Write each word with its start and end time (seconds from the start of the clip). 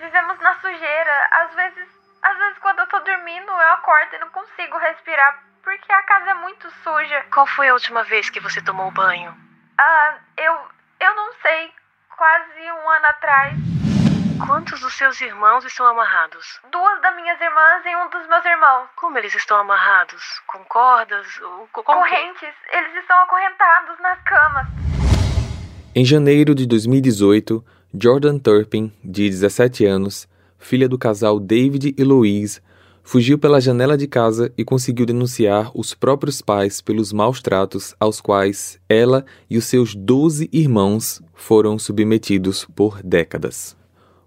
vivemos 0.00 0.38
na 0.40 0.54
sujeira. 0.60 1.28
Às 1.30 1.54
vezes, 1.54 1.88
às 2.22 2.36
vezes 2.38 2.58
quando 2.58 2.80
eu 2.80 2.86
tô 2.88 2.98
dormindo, 3.00 3.50
eu 3.50 3.72
acordo 3.72 4.16
e 4.16 4.18
não 4.18 4.30
consigo 4.30 4.78
respirar 4.78 5.44
porque 5.62 5.92
a 5.92 6.02
casa 6.02 6.30
é 6.30 6.34
muito 6.34 6.70
suja. 6.82 7.24
Qual 7.32 7.46
foi 7.46 7.68
a 7.68 7.74
última 7.74 8.02
vez 8.04 8.30
que 8.30 8.40
você 8.40 8.60
tomou 8.62 8.90
banho? 8.90 9.34
Ah, 9.78 10.14
eu 10.36 10.58
eu 11.00 11.14
não 11.14 11.32
sei, 11.40 11.72
quase 12.16 12.60
um 12.60 12.90
ano 12.90 13.06
atrás. 13.06 13.54
Quantos 14.46 14.80
dos 14.80 14.94
seus 14.94 15.20
irmãos 15.20 15.64
estão 15.64 15.86
amarrados? 15.86 16.60
Duas 16.72 17.00
das 17.02 17.14
minhas 17.16 17.38
irmãs 17.40 17.84
e 17.84 17.96
um 17.96 18.08
dos 18.08 18.26
meus 18.26 18.44
irmãos. 18.44 18.88
Como 18.96 19.18
eles 19.18 19.34
estão 19.34 19.58
amarrados? 19.58 20.22
Com 20.46 20.64
cordas? 20.64 21.26
Ou 21.40 21.68
com 21.72 21.82
Correntes. 21.82 22.54
Eles 22.72 22.94
estão 22.96 23.20
acorrentados 23.20 23.98
nas 24.00 24.20
camas. 24.22 24.66
Em 25.94 26.04
janeiro 26.04 26.54
de 26.54 26.66
2018, 26.66 27.64
Jordan 27.92 28.38
Turpin, 28.38 28.92
de 29.04 29.28
17 29.28 29.84
anos, 29.84 30.28
filha 30.58 30.88
do 30.88 30.96
casal 30.96 31.40
David 31.40 31.92
e 31.98 32.04
Louise, 32.04 32.60
fugiu 33.02 33.36
pela 33.36 33.60
janela 33.60 33.98
de 33.98 34.06
casa 34.06 34.52
e 34.56 34.64
conseguiu 34.64 35.04
denunciar 35.04 35.72
os 35.74 35.92
próprios 35.92 36.40
pais 36.40 36.80
pelos 36.80 37.12
maus 37.12 37.42
tratos 37.42 37.92
aos 37.98 38.20
quais 38.20 38.78
ela 38.88 39.24
e 39.48 39.58
os 39.58 39.64
seus 39.64 39.96
12 39.96 40.48
irmãos 40.52 41.20
foram 41.34 41.80
submetidos 41.80 42.64
por 42.76 43.02
décadas. 43.02 43.76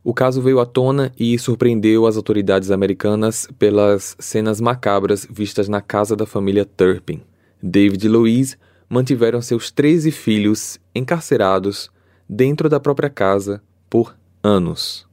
O 0.04 0.14
caso 0.14 0.42
veio 0.42 0.60
à 0.60 0.66
tona 0.66 1.14
e 1.18 1.40
surpreendeu 1.40 2.06
as 2.06 2.18
autoridades 2.18 2.70
americanas 2.70 3.48
pelas 3.58 4.18
cenas 4.20 4.60
macabras 4.60 5.26
vistas 5.30 5.70
na 5.70 5.80
casa 5.80 6.14
da 6.18 6.26
família 6.26 6.66
Turpin. 6.66 7.22
David 7.62 8.06
e 8.06 8.10
Louise 8.10 8.58
mantiveram 8.90 9.42
seus 9.42 9.72
13 9.72 10.12
filhos 10.12 10.78
encarcerados 10.94 11.90
dentro 12.36 12.70
da 12.70 12.80
própria 12.80 13.10
casa 13.10 13.62
por 13.90 14.16
anos. 14.44 15.06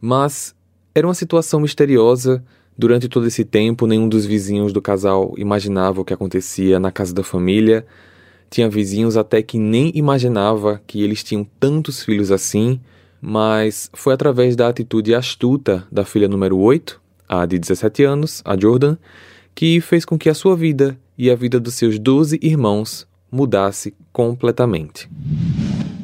Mas 0.00 0.54
era 0.94 1.06
uma 1.06 1.14
situação 1.14 1.60
misteriosa. 1.60 2.44
Durante 2.76 3.08
todo 3.08 3.26
esse 3.26 3.44
tempo, 3.44 3.86
nenhum 3.86 4.08
dos 4.08 4.24
vizinhos 4.24 4.72
do 4.72 4.80
casal 4.80 5.34
imaginava 5.36 6.00
o 6.00 6.04
que 6.04 6.14
acontecia 6.14 6.78
na 6.78 6.92
casa 6.92 7.12
da 7.12 7.24
família. 7.24 7.84
Tinha 8.48 8.70
vizinhos 8.70 9.16
até 9.16 9.42
que 9.42 9.58
nem 9.58 9.90
imaginava 9.94 10.80
que 10.86 11.02
eles 11.02 11.24
tinham 11.24 11.44
tantos 11.58 12.04
filhos 12.04 12.30
assim 12.30 12.80
mas 13.20 13.90
foi 13.92 14.14
através 14.14 14.54
da 14.54 14.68
atitude 14.68 15.14
astuta 15.14 15.86
da 15.90 16.04
filha 16.04 16.28
número 16.28 16.58
8, 16.58 17.00
a 17.28 17.44
de 17.46 17.58
17 17.58 18.04
anos, 18.04 18.42
a 18.44 18.58
Jordan, 18.58 18.96
que 19.54 19.80
fez 19.80 20.04
com 20.04 20.16
que 20.16 20.28
a 20.28 20.34
sua 20.34 20.56
vida 20.56 20.98
e 21.16 21.30
a 21.30 21.34
vida 21.34 21.58
dos 21.58 21.74
seus 21.74 21.98
12 21.98 22.38
irmãos 22.42 23.06
mudasse 23.30 23.94
completamente. 24.12 25.10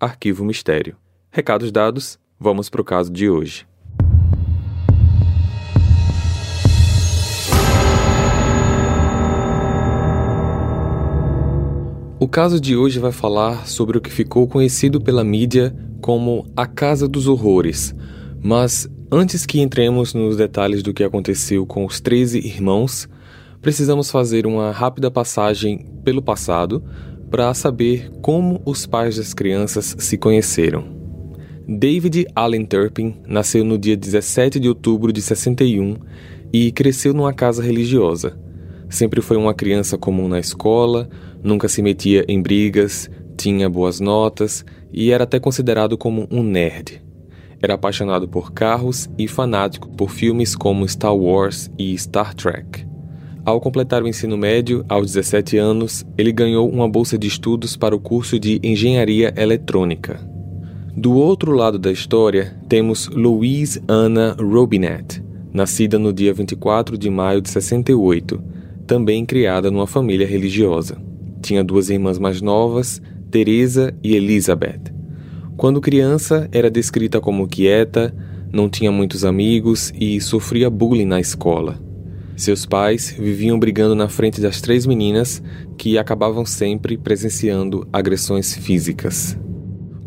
Arquivo 0.00 0.46
Mistério. 0.46 0.96
Recados 1.30 1.70
dados, 1.70 2.18
vamos 2.38 2.70
para 2.70 2.80
o 2.80 2.84
caso 2.84 3.12
de 3.12 3.28
hoje. 3.28 3.66
O 12.18 12.26
caso 12.26 12.58
de 12.58 12.74
hoje 12.74 12.98
vai 12.98 13.12
falar 13.12 13.66
sobre 13.68 13.98
o 13.98 14.00
que 14.00 14.10
ficou 14.10 14.48
conhecido 14.48 15.02
pela 15.02 15.22
mídia 15.22 15.76
como 16.00 16.46
A 16.56 16.66
Casa 16.66 17.06
dos 17.06 17.26
Horrores. 17.26 17.94
Mas 18.42 18.88
antes 19.12 19.44
que 19.44 19.60
entremos 19.60 20.14
nos 20.14 20.34
detalhes 20.34 20.82
do 20.82 20.94
que 20.94 21.04
aconteceu 21.04 21.66
com 21.66 21.84
os 21.84 22.00
13 22.00 22.38
irmãos, 22.38 23.06
precisamos 23.60 24.10
fazer 24.10 24.46
uma 24.46 24.70
rápida 24.70 25.10
passagem 25.10 25.86
pelo 26.02 26.22
passado 26.22 26.82
para 27.30 27.54
saber 27.54 28.10
como 28.20 28.60
os 28.64 28.86
pais 28.86 29.16
das 29.16 29.32
crianças 29.32 29.94
se 29.98 30.18
conheceram. 30.18 30.84
David 31.68 32.26
Allen 32.34 32.64
Turpin 32.66 33.14
nasceu 33.26 33.64
no 33.64 33.78
dia 33.78 33.96
17 33.96 34.58
de 34.58 34.68
outubro 34.68 35.12
de 35.12 35.22
61 35.22 35.96
e 36.52 36.72
cresceu 36.72 37.14
numa 37.14 37.32
casa 37.32 37.62
religiosa. 37.62 38.36
Sempre 38.88 39.22
foi 39.22 39.36
uma 39.36 39.54
criança 39.54 39.96
comum 39.96 40.26
na 40.26 40.40
escola, 40.40 41.08
nunca 41.42 41.68
se 41.68 41.80
metia 41.80 42.24
em 42.26 42.42
brigas, 42.42 43.08
tinha 43.36 43.70
boas 43.70 44.00
notas 44.00 44.64
e 44.92 45.12
era 45.12 45.22
até 45.22 45.38
considerado 45.38 45.96
como 45.96 46.26
um 46.28 46.42
nerd. 46.42 47.00
Era 47.62 47.74
apaixonado 47.74 48.26
por 48.26 48.52
carros 48.52 49.08
e 49.16 49.28
fanático 49.28 49.88
por 49.90 50.10
filmes 50.10 50.56
como 50.56 50.88
Star 50.88 51.14
Wars 51.14 51.70
e 51.78 51.96
Star 51.96 52.34
Trek. 52.34 52.89
Ao 53.44 53.58
completar 53.58 54.02
o 54.02 54.08
ensino 54.08 54.36
médio, 54.36 54.84
aos 54.86 55.06
17 55.12 55.56
anos, 55.56 56.04
ele 56.18 56.30
ganhou 56.30 56.68
uma 56.68 56.88
bolsa 56.88 57.16
de 57.16 57.26
estudos 57.26 57.74
para 57.74 57.96
o 57.96 58.00
curso 58.00 58.38
de 58.38 58.60
Engenharia 58.62 59.32
Eletrônica. 59.34 60.20
Do 60.94 61.14
outro 61.14 61.52
lado 61.52 61.78
da 61.78 61.90
história, 61.90 62.54
temos 62.68 63.08
Louise 63.08 63.82
Anna 63.88 64.36
Robinet, 64.38 65.22
nascida 65.52 65.98
no 65.98 66.12
dia 66.12 66.34
24 66.34 66.98
de 66.98 67.08
maio 67.08 67.40
de 67.40 67.48
68, 67.48 68.42
também 68.86 69.24
criada 69.24 69.70
numa 69.70 69.86
família 69.86 70.26
religiosa. 70.26 70.98
Tinha 71.40 71.64
duas 71.64 71.88
irmãs 71.88 72.18
mais 72.18 72.42
novas, 72.42 73.00
Teresa 73.30 73.94
e 74.02 74.14
Elizabeth. 74.14 74.92
Quando 75.56 75.80
criança, 75.80 76.46
era 76.52 76.70
descrita 76.70 77.20
como 77.20 77.48
quieta, 77.48 78.14
não 78.52 78.68
tinha 78.68 78.92
muitos 78.92 79.24
amigos 79.24 79.92
e 79.98 80.20
sofria 80.20 80.68
bullying 80.68 81.06
na 81.06 81.20
escola. 81.20 81.89
Seus 82.40 82.64
pais 82.64 83.14
viviam 83.18 83.58
brigando 83.58 83.94
na 83.94 84.08
frente 84.08 84.40
das 84.40 84.62
três 84.62 84.86
meninas 84.86 85.42
que 85.76 85.98
acabavam 85.98 86.46
sempre 86.46 86.96
presenciando 86.96 87.86
agressões 87.92 88.54
físicas. 88.54 89.36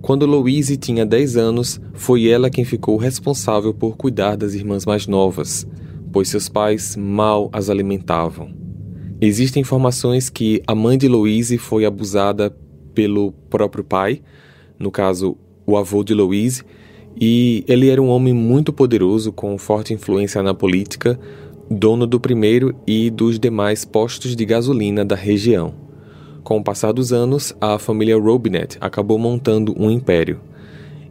Quando 0.02 0.26
Louise 0.26 0.76
tinha 0.76 1.06
10 1.06 1.38
anos, 1.38 1.80
foi 1.94 2.28
ela 2.28 2.50
quem 2.50 2.66
ficou 2.66 2.98
responsável 2.98 3.72
por 3.72 3.96
cuidar 3.96 4.36
das 4.36 4.56
irmãs 4.56 4.84
mais 4.84 5.06
novas, 5.06 5.68
pois 6.12 6.28
seus 6.28 6.50
pais 6.50 6.96
mal 6.96 7.52
as 7.54 7.70
alimentavam. 7.70 8.52
Existem 9.22 9.62
informações 9.62 10.28
que 10.28 10.60
a 10.66 10.74
mãe 10.74 10.98
de 10.98 11.08
Louise 11.08 11.60
foi 11.60 11.86
abusada 11.86 12.50
pelo 12.96 13.32
próprio 13.48 13.84
pai, 13.84 14.24
no 14.80 14.90
caso, 14.90 15.38
o 15.68 15.78
avô 15.78 16.04
de 16.04 16.16
Louise, 16.16 16.64
e 17.16 17.64
ele 17.68 17.90
era 17.90 18.02
um 18.02 18.10
homem 18.10 18.34
muito 18.34 18.74
poderoso 18.74 19.32
com 19.32 19.56
forte 19.60 19.94
influência 19.94 20.42
na 20.42 20.56
política, 20.56 21.20
dono 21.70 22.06
do 22.06 22.20
primeiro 22.20 22.76
e 22.86 23.10
dos 23.10 23.40
demais 23.40 23.86
postos 23.86 24.36
de 24.36 24.46
gasolina 24.46 25.04
da 25.04 25.16
região. 25.16 25.74
Com 26.44 26.58
o 26.58 26.64
passar 26.64 26.92
dos 26.92 27.14
anos, 27.14 27.56
a 27.62 27.80
família 27.80 28.18
Robinet 28.18 28.78
acabou 28.82 29.18
montando 29.18 29.74
um 29.78 29.90
império. 29.90 30.42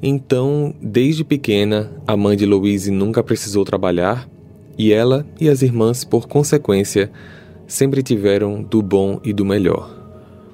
Então, 0.02 0.74
desde 0.80 1.24
pequena, 1.24 1.90
a 2.06 2.16
mãe 2.16 2.36
de 2.36 2.44
Louise 2.44 2.90
nunca 2.90 3.22
precisou 3.22 3.64
trabalhar 3.64 4.28
e 4.76 4.92
ela 4.92 5.26
e 5.40 5.48
as 5.48 5.62
irmãs, 5.62 6.04
por 6.04 6.28
consequência, 6.28 7.10
sempre 7.66 8.02
tiveram 8.02 8.62
do 8.62 8.82
bom 8.82 9.20
e 9.24 9.32
do 9.32 9.44
melhor. 9.44 9.98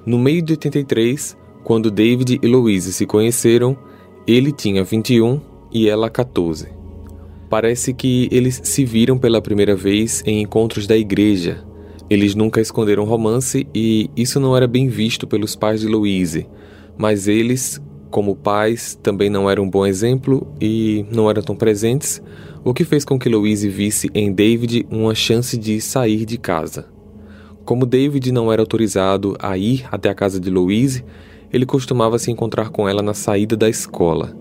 No 0.05 0.17
meio 0.17 0.41
de 0.41 0.53
83, 0.53 1.35
quando 1.63 1.91
David 1.91 2.39
e 2.41 2.47
Louise 2.47 2.93
se 2.93 3.05
conheceram, 3.05 3.77
ele 4.25 4.51
tinha 4.51 4.83
21 4.83 5.41
e 5.71 5.89
ela 5.89 6.09
14. 6.09 6.78
Parece 7.49 7.93
que 7.93 8.29
eles 8.31 8.61
se 8.63 8.85
viram 8.85 9.17
pela 9.17 9.41
primeira 9.41 9.75
vez 9.75 10.21
em 10.25 10.41
encontros 10.41 10.85
da 10.85 10.95
igreja. 10.95 11.65
Eles 12.07 12.35
nunca 12.35 12.61
esconderam 12.61 13.05
romance 13.05 13.67
e 13.73 14.09
isso 14.15 14.39
não 14.39 14.55
era 14.55 14.67
bem 14.67 14.87
visto 14.87 15.25
pelos 15.25 15.55
pais 15.55 15.81
de 15.81 15.87
Louise, 15.87 16.47
mas 16.95 17.27
eles, 17.27 17.81
como 18.11 18.35
pais, 18.35 18.97
também 19.01 19.29
não 19.29 19.49
eram 19.49 19.63
um 19.63 19.69
bom 19.69 19.85
exemplo 19.85 20.47
e 20.61 21.05
não 21.11 21.29
eram 21.29 21.41
tão 21.41 21.55
presentes, 21.55 22.21
o 22.63 22.73
que 22.73 22.83
fez 22.83 23.03
com 23.03 23.17
que 23.17 23.29
Louise 23.29 23.67
visse 23.67 24.09
em 24.13 24.31
David 24.31 24.85
uma 24.89 25.15
chance 25.15 25.57
de 25.57 25.81
sair 25.81 26.25
de 26.25 26.37
casa. 26.37 26.87
Como 27.65 27.85
David 27.85 28.31
não 28.31 28.51
era 28.51 28.61
autorizado 28.61 29.35
a 29.39 29.57
ir 29.57 29.87
até 29.91 30.09
a 30.09 30.15
casa 30.15 30.39
de 30.39 30.49
Louise, 30.49 31.03
ele 31.51 31.65
costumava 31.65 32.19
se 32.19 32.29
encontrar 32.29 32.69
com 32.69 32.87
ela 32.87 33.01
na 33.01 33.13
saída 33.13 33.55
da 33.57 33.69
escola. 33.69 34.35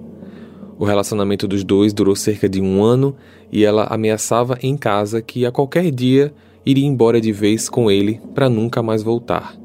O 0.78 0.84
relacionamento 0.84 1.48
dos 1.48 1.64
dois 1.64 1.92
durou 1.92 2.14
cerca 2.14 2.48
de 2.48 2.60
um 2.60 2.84
ano 2.84 3.16
e 3.50 3.64
ela 3.64 3.88
ameaçava 3.90 4.56
em 4.62 4.76
casa 4.76 5.20
que 5.20 5.44
a 5.44 5.50
qualquer 5.50 5.90
dia 5.90 6.32
iria 6.64 6.86
embora 6.86 7.20
de 7.20 7.32
vez 7.32 7.68
com 7.68 7.90
ele 7.90 8.20
para 8.32 8.48
nunca 8.48 8.80
mais 8.80 9.02
voltar. 9.02 9.56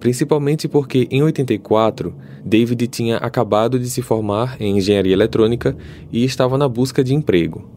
Principalmente 0.00 0.66
porque 0.66 1.06
em 1.10 1.22
84, 1.22 2.14
David 2.44 2.86
tinha 2.86 3.18
acabado 3.18 3.78
de 3.78 3.90
se 3.90 4.00
formar 4.00 4.56
em 4.58 4.78
engenharia 4.78 5.12
eletrônica 5.12 5.76
e 6.10 6.24
estava 6.24 6.56
na 6.56 6.68
busca 6.68 7.04
de 7.04 7.14
emprego. 7.14 7.68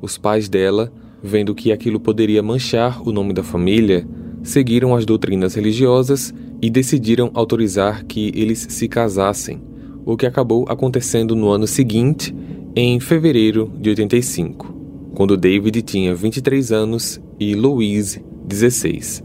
Os 0.00 0.16
pais 0.16 0.48
dela, 0.48 0.92
vendo 1.20 1.54
que 1.54 1.72
aquilo 1.72 1.98
poderia 1.98 2.42
manchar 2.42 3.02
o 3.06 3.10
nome 3.10 3.32
da 3.32 3.42
família, 3.42 4.06
seguiram 4.44 4.94
as 4.94 5.04
doutrinas 5.04 5.54
religiosas 5.54 6.32
e 6.62 6.70
decidiram 6.70 7.30
autorizar 7.34 8.04
que 8.04 8.32
eles 8.34 8.66
se 8.70 8.88
casassem, 8.88 9.60
o 10.08 10.16
que 10.16 10.24
acabou 10.24 10.64
acontecendo 10.70 11.36
no 11.36 11.50
ano 11.50 11.66
seguinte, 11.66 12.34
em 12.74 12.98
fevereiro 12.98 13.70
de 13.78 13.90
85, 13.90 14.74
quando 15.14 15.36
David 15.36 15.82
tinha 15.82 16.14
23 16.14 16.72
anos 16.72 17.20
e 17.38 17.54
Louise 17.54 18.24
16. 18.42 19.22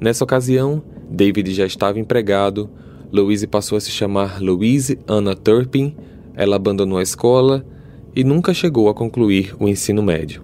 Nessa 0.00 0.24
ocasião, 0.24 0.82
David 1.10 1.52
já 1.52 1.66
estava 1.66 2.00
empregado, 2.00 2.70
Louise 3.12 3.46
passou 3.46 3.76
a 3.76 3.80
se 3.82 3.90
chamar 3.90 4.40
Louise 4.40 4.98
Anna 5.06 5.36
Turpin, 5.36 5.94
ela 6.34 6.56
abandonou 6.56 6.96
a 6.96 7.02
escola 7.02 7.62
e 8.16 8.24
nunca 8.24 8.54
chegou 8.54 8.88
a 8.88 8.94
concluir 8.94 9.54
o 9.60 9.68
ensino 9.68 10.02
médio. 10.02 10.42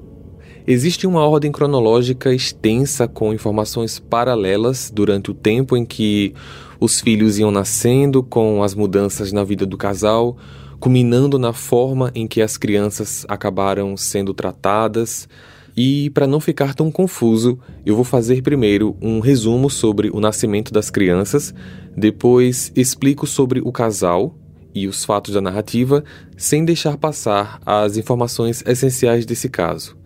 Existe 0.66 1.06
uma 1.06 1.26
ordem 1.26 1.50
cronológica 1.50 2.34
extensa 2.34 3.08
com 3.08 3.32
informações 3.32 3.98
paralelas 3.98 4.92
durante 4.94 5.30
o 5.30 5.34
tempo 5.34 5.74
em 5.74 5.86
que 5.86 6.34
os 6.80 7.00
filhos 7.00 7.38
iam 7.38 7.50
nascendo, 7.50 8.22
com 8.22 8.62
as 8.62 8.74
mudanças 8.74 9.32
na 9.32 9.44
vida 9.44 9.66
do 9.66 9.76
casal, 9.76 10.36
culminando 10.80 11.38
na 11.38 11.52
forma 11.52 12.10
em 12.14 12.26
que 12.26 12.40
as 12.40 12.56
crianças 12.56 13.26
acabaram 13.28 13.96
sendo 13.98 14.32
tratadas. 14.32 15.28
E 15.76 16.08
para 16.10 16.26
não 16.26 16.40
ficar 16.40 16.74
tão 16.74 16.90
confuso, 16.90 17.58
eu 17.84 17.94
vou 17.94 18.04
fazer 18.04 18.42
primeiro 18.42 18.96
um 19.00 19.20
resumo 19.20 19.68
sobre 19.68 20.08
o 20.10 20.20
nascimento 20.20 20.72
das 20.72 20.88
crianças, 20.90 21.54
depois 21.94 22.72
explico 22.74 23.26
sobre 23.26 23.60
o 23.60 23.70
casal 23.70 24.34
e 24.74 24.86
os 24.88 25.04
fatos 25.04 25.34
da 25.34 25.40
narrativa, 25.40 26.02
sem 26.36 26.64
deixar 26.64 26.96
passar 26.96 27.60
as 27.66 27.98
informações 27.98 28.64
essenciais 28.66 29.26
desse 29.26 29.48
caso. 29.48 29.96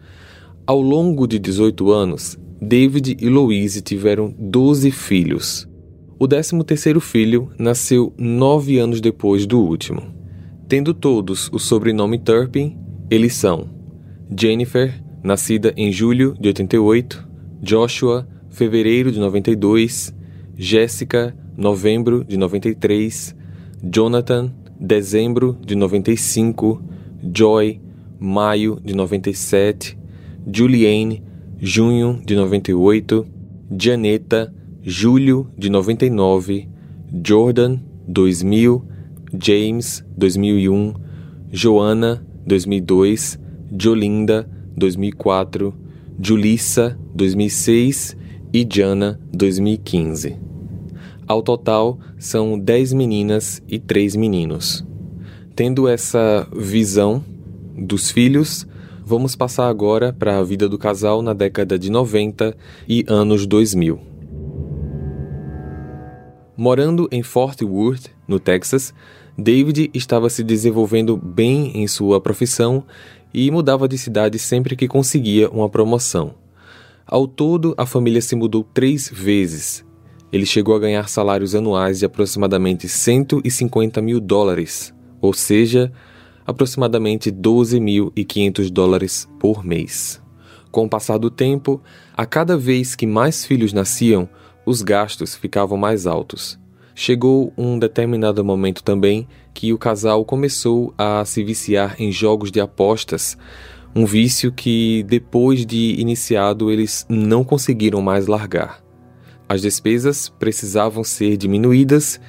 Ao 0.67 0.81
longo 0.81 1.27
de 1.27 1.39
18 1.39 1.93
anos, 1.93 2.37
David 2.61 3.17
e 3.21 3.29
Louise 3.29 3.81
tiveram 3.81 4.35
12 4.37 4.91
filhos. 4.91 5.69
O 6.17 6.29
13º 6.29 7.01
filho 7.01 7.51
nasceu 7.59 8.15
nove 8.17 8.79
anos 8.79 9.01
depois 9.01 9.47
do 9.47 9.61
último. 9.61 10.03
Tendo 10.69 10.95
todos 10.95 11.51
o 11.53 11.59
sobrenome 11.59 12.19
Turpin, 12.19 12.79
eles 13.11 13.35
são 13.35 13.69
Jennifer, 14.37 15.03
nascida 15.23 15.75
em 15.77 15.91
julho 15.91 16.37
de 16.39 16.49
88, 16.49 17.29
Joshua, 17.61 18.29
fevereiro 18.49 19.11
de 19.11 19.19
92, 19.19 20.15
Jessica, 20.57 21.37
novembro 21.57 22.25
de 22.25 22.37
93, 22.37 23.35
Jonathan, 23.83 24.53
dezembro 24.79 25.59
de 25.61 25.75
95, 25.75 26.81
Joy, 27.35 27.81
maio 28.21 28.81
de 28.85 28.95
97, 28.95 29.99
Juliane, 30.47 31.23
junho 31.61 32.21
de 32.25 32.37
98, 32.37 33.27
Janeta, 33.77 34.55
julho 34.87 35.49
de 35.57 35.71
99, 35.71 36.69
Jordan, 37.27 37.81
2000, 38.07 38.85
James, 39.43 40.05
2001, 40.15 40.95
Joana, 41.51 42.23
2002, 42.47 43.39
Jolinda, 43.81 44.47
2004, 44.77 45.75
Julissa, 46.21 46.99
2006 47.15 48.15
e 48.53 48.69
Jana, 48.71 49.19
2015. 49.33 50.37
Ao 51.27 51.43
total, 51.43 51.99
são 52.19 52.59
10 52.59 52.93
meninas 52.93 53.63
e 53.67 53.79
3 53.79 54.17
meninos. 54.17 54.85
Tendo 55.57 55.89
essa 55.89 56.47
visão 56.55 57.25
dos 57.75 58.11
filhos, 58.11 58.67
Vamos 59.07 59.37
passar 59.37 59.69
agora 59.69 60.15
para 60.15 60.39
a 60.39 60.43
vida 60.43 60.67
do 60.67 60.79
casal 60.79 61.21
na 61.21 61.35
década 61.35 61.79
de 61.79 61.91
90 61.91 62.57
e 62.89 63.05
anos 63.07 63.47
2000. 63.47 64.14
Morando 66.57 67.09
em 67.11 67.23
Fort 67.23 67.61
Worth, 67.63 68.07
no 68.29 68.39
Texas, 68.39 68.95
David 69.37 69.91
estava 69.93 70.31
se 70.31 70.45
desenvolvendo 70.45 71.17
bem 71.17 71.73
em 71.75 71.89
sua 71.89 72.21
profissão 72.21 72.85
e 73.33 73.51
mudava 73.51 73.89
de 73.89 73.99
cidade 73.99 74.39
sempre 74.39 74.77
que 74.77 74.87
conseguia 74.87 75.51
uma 75.51 75.69
promoção. 75.69 76.35
Ao 77.05 77.27
todo, 77.27 77.75
a 77.77 77.85
família 77.85 78.23
se 78.23 78.37
mudou 78.37 78.63
três 78.63 79.11
vezes. 79.13 79.85
Ele 80.33 80.47
chegou 80.47 80.77
a 80.77 80.79
ganhar 80.79 81.09
salários 81.09 81.57
anuais 81.57 81.99
de 81.99 82.07
aproximadamente 82.07 82.89
150 82.89 84.01
mil 84.01 84.21
dólares, 84.21 84.95
ou 85.21 85.33
seja, 85.33 85.93
aproximadamente 86.47 87.33
12.500 87.33 88.71
dólares 88.71 89.29
por 89.41 89.65
mês. 89.65 90.23
Com 90.71 90.87
o 90.87 90.89
passar 90.89 91.19
do 91.19 91.31
tempo, 91.31 91.83
a 92.17 92.25
cada 92.25 92.57
vez 92.57 92.95
que 92.95 93.07
mais 93.07 93.45
filhos 93.45 93.73
nasciam, 93.73 94.29
os 94.67 94.83
gastos 94.83 95.35
ficavam 95.35 95.77
mais 95.77 96.07
altos. 96.07 96.59
Chegou 96.95 97.53
um 97.57 97.79
determinado 97.79 98.45
momento 98.45 98.83
também 98.83 99.27
que 99.53 99.73
o 99.73 99.79
casal 99.79 100.25
começou 100.25 100.95
a 100.97 101.25
se 101.25 101.43
viciar 101.43 101.97
em 101.99 102.13
jogos 102.13 102.51
de 102.51 102.61
apostas, 102.61 103.37
um 103.95 104.05
vício 104.05 104.53
que, 104.53 105.05
depois 105.05 105.65
de 105.65 105.95
iniciado, 106.01 106.71
eles 106.71 107.07
não 107.09 107.45
conseguiram 107.45 108.01
mais 108.01 108.27
largar. 108.27 108.83
As 109.49 109.63
despesas 109.63 110.29
precisavam 110.29 111.05
ser 111.05 111.37
diminuídas 111.37 112.21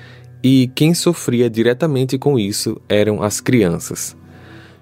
e 0.43 0.69
quem 0.75 0.93
sofria 0.93 1.49
diretamente 1.49 2.17
com 2.17 2.37
isso 2.37 2.79
eram 2.87 3.23
as 3.23 3.39
crianças. 3.39 4.15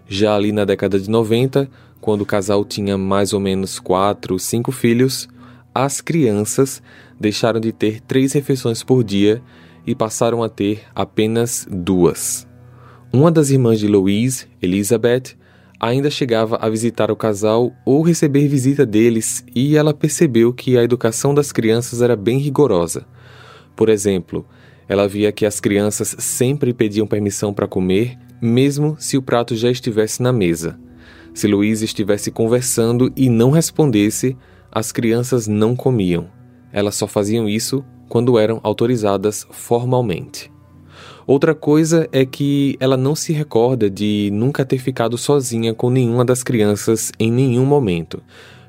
Já 0.08 0.36
ali 0.36 0.52
na 0.52 0.66
década 0.66 1.00
de 1.00 1.10
90, 1.10 1.70
quando 2.02 2.22
o 2.22 2.26
casal 2.26 2.66
tinha 2.66 2.98
mais 2.98 3.32
ou 3.32 3.40
menos 3.40 3.80
quatro, 3.80 4.38
cinco 4.38 4.72
filhos, 4.72 5.30
as 5.74 6.02
crianças 6.02 6.82
deixaram 7.24 7.62
de 7.62 7.72
ter 7.72 8.02
três 8.02 8.34
refeições 8.34 8.84
por 8.84 9.02
dia 9.02 9.42
e 9.88 9.96
passaram 9.96 10.44
a 10.44 10.50
ter 10.50 10.82
apenas 10.94 11.66
duas. 11.72 12.46
Uma 13.14 13.32
das 13.32 13.50
irmãs 13.50 13.80
de 13.80 13.88
Louise, 13.88 14.48
Elizabeth, 14.62 15.38
ainda 15.80 16.10
chegava 16.10 16.58
a 16.58 16.70
visitar 16.70 17.10
o 17.10 17.16
casal 17.16 17.72
ou 17.86 18.02
receber 18.02 18.48
visita 18.50 18.86
deles 18.86 19.46
e 19.56 19.78
ela 19.78 19.94
percebeu 19.94 20.54
que 20.54 20.78
a 20.78 20.84
educação 20.84 21.34
das 21.34 21.52
crianças 21.52 22.02
era 22.02 22.16
bem 22.16 22.40
rigorosa. 22.40 23.06
Por 23.74 23.88
exemplo, 23.88 24.46
ela 24.88 25.08
via 25.08 25.32
que 25.32 25.46
as 25.46 25.62
crianças 25.62 26.16
sempre 26.20 26.74
pediam 26.74 27.08
permissão 27.08 27.54
para 27.54 27.68
comer, 27.68 28.18
mesmo 28.42 28.98
se 29.00 29.18
o 29.18 29.22
prato 29.22 29.56
já 29.56 29.72
estivesse 29.72 30.22
na 30.22 30.34
mesa. 30.34 30.78
Se 31.34 31.48
Luísa 31.48 31.86
estivesse 31.86 32.30
conversando 32.32 33.12
e 33.16 33.30
não 33.30 33.50
respondesse, 33.50 34.36
as 34.70 34.92
crianças 34.92 35.48
não 35.48 35.74
comiam. 35.74 36.43
Elas 36.74 36.96
só 36.96 37.08
faziam 37.08 37.48
isso 37.48 37.86
quando 38.10 38.38
eram 38.38 38.60
autorizadas 38.64 39.46
formalmente. 39.52 40.52
Outra 41.26 41.56
coisa 41.56 42.10
é 42.12 42.26
que 42.26 42.76
ela 42.80 42.98
não 42.98 43.16
se 43.16 43.32
recorda 43.32 43.90
de 43.90 44.30
nunca 44.34 44.66
ter 44.66 44.78
ficado 44.78 45.18
sozinha 45.18 45.74
com 45.74 45.90
nenhuma 45.90 46.26
das 46.26 46.44
crianças 46.44 47.12
em 47.18 47.32
nenhum 47.32 47.66
momento. 47.66 48.22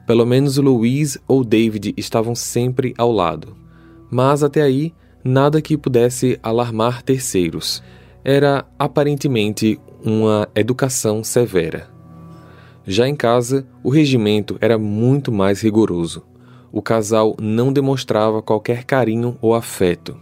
Pelo 0.06 0.24
menos 0.24 0.56
Louise 0.58 1.18
ou 1.26 1.42
David 1.42 1.94
estavam 1.96 2.34
sempre 2.34 2.94
ao 2.96 3.10
lado. 3.10 3.56
Mas 4.10 4.42
até 4.44 4.62
aí, 4.62 4.92
nada 5.24 5.60
que 5.60 5.76
pudesse 5.76 6.38
alarmar 6.42 7.02
terceiros. 7.02 7.82
Era 8.22 8.64
aparentemente 8.78 9.80
uma 10.04 10.48
educação 10.54 11.24
severa. 11.24 11.88
Já 12.86 13.08
em 13.08 13.16
casa, 13.16 13.66
o 13.82 13.88
regimento 13.88 14.58
era 14.60 14.78
muito 14.78 15.32
mais 15.32 15.60
rigoroso. 15.60 16.22
O 16.76 16.82
casal 16.82 17.36
não 17.40 17.72
demonstrava 17.72 18.42
qualquer 18.42 18.82
carinho 18.82 19.38
ou 19.40 19.54
afeto. 19.54 20.16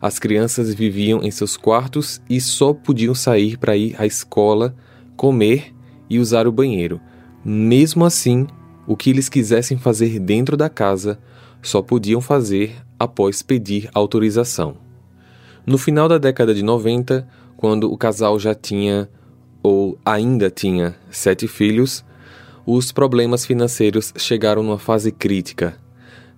As 0.00 0.16
crianças 0.16 0.72
viviam 0.72 1.24
em 1.24 1.30
seus 1.32 1.56
quartos 1.56 2.22
e 2.30 2.40
só 2.40 2.72
podiam 2.72 3.16
sair 3.16 3.56
para 3.56 3.76
ir 3.76 3.96
à 3.98 4.06
escola, 4.06 4.76
comer 5.16 5.74
e 6.08 6.20
usar 6.20 6.46
o 6.46 6.52
banheiro. 6.52 7.00
Mesmo 7.44 8.04
assim, 8.04 8.46
o 8.86 8.96
que 8.96 9.10
eles 9.10 9.28
quisessem 9.28 9.76
fazer 9.76 10.20
dentro 10.20 10.56
da 10.56 10.68
casa 10.68 11.18
só 11.60 11.82
podiam 11.82 12.20
fazer 12.20 12.76
após 12.96 13.42
pedir 13.42 13.90
autorização. 13.92 14.76
No 15.66 15.76
final 15.76 16.08
da 16.08 16.16
década 16.16 16.54
de 16.54 16.62
90, 16.62 17.26
quando 17.56 17.92
o 17.92 17.98
casal 17.98 18.38
já 18.38 18.54
tinha 18.54 19.08
ou 19.60 19.98
ainda 20.04 20.48
tinha 20.48 20.94
sete 21.10 21.48
filhos, 21.48 22.04
os 22.64 22.92
problemas 22.92 23.44
financeiros 23.44 24.14
chegaram 24.16 24.62
numa 24.62 24.78
fase 24.78 25.10
crítica. 25.10 25.87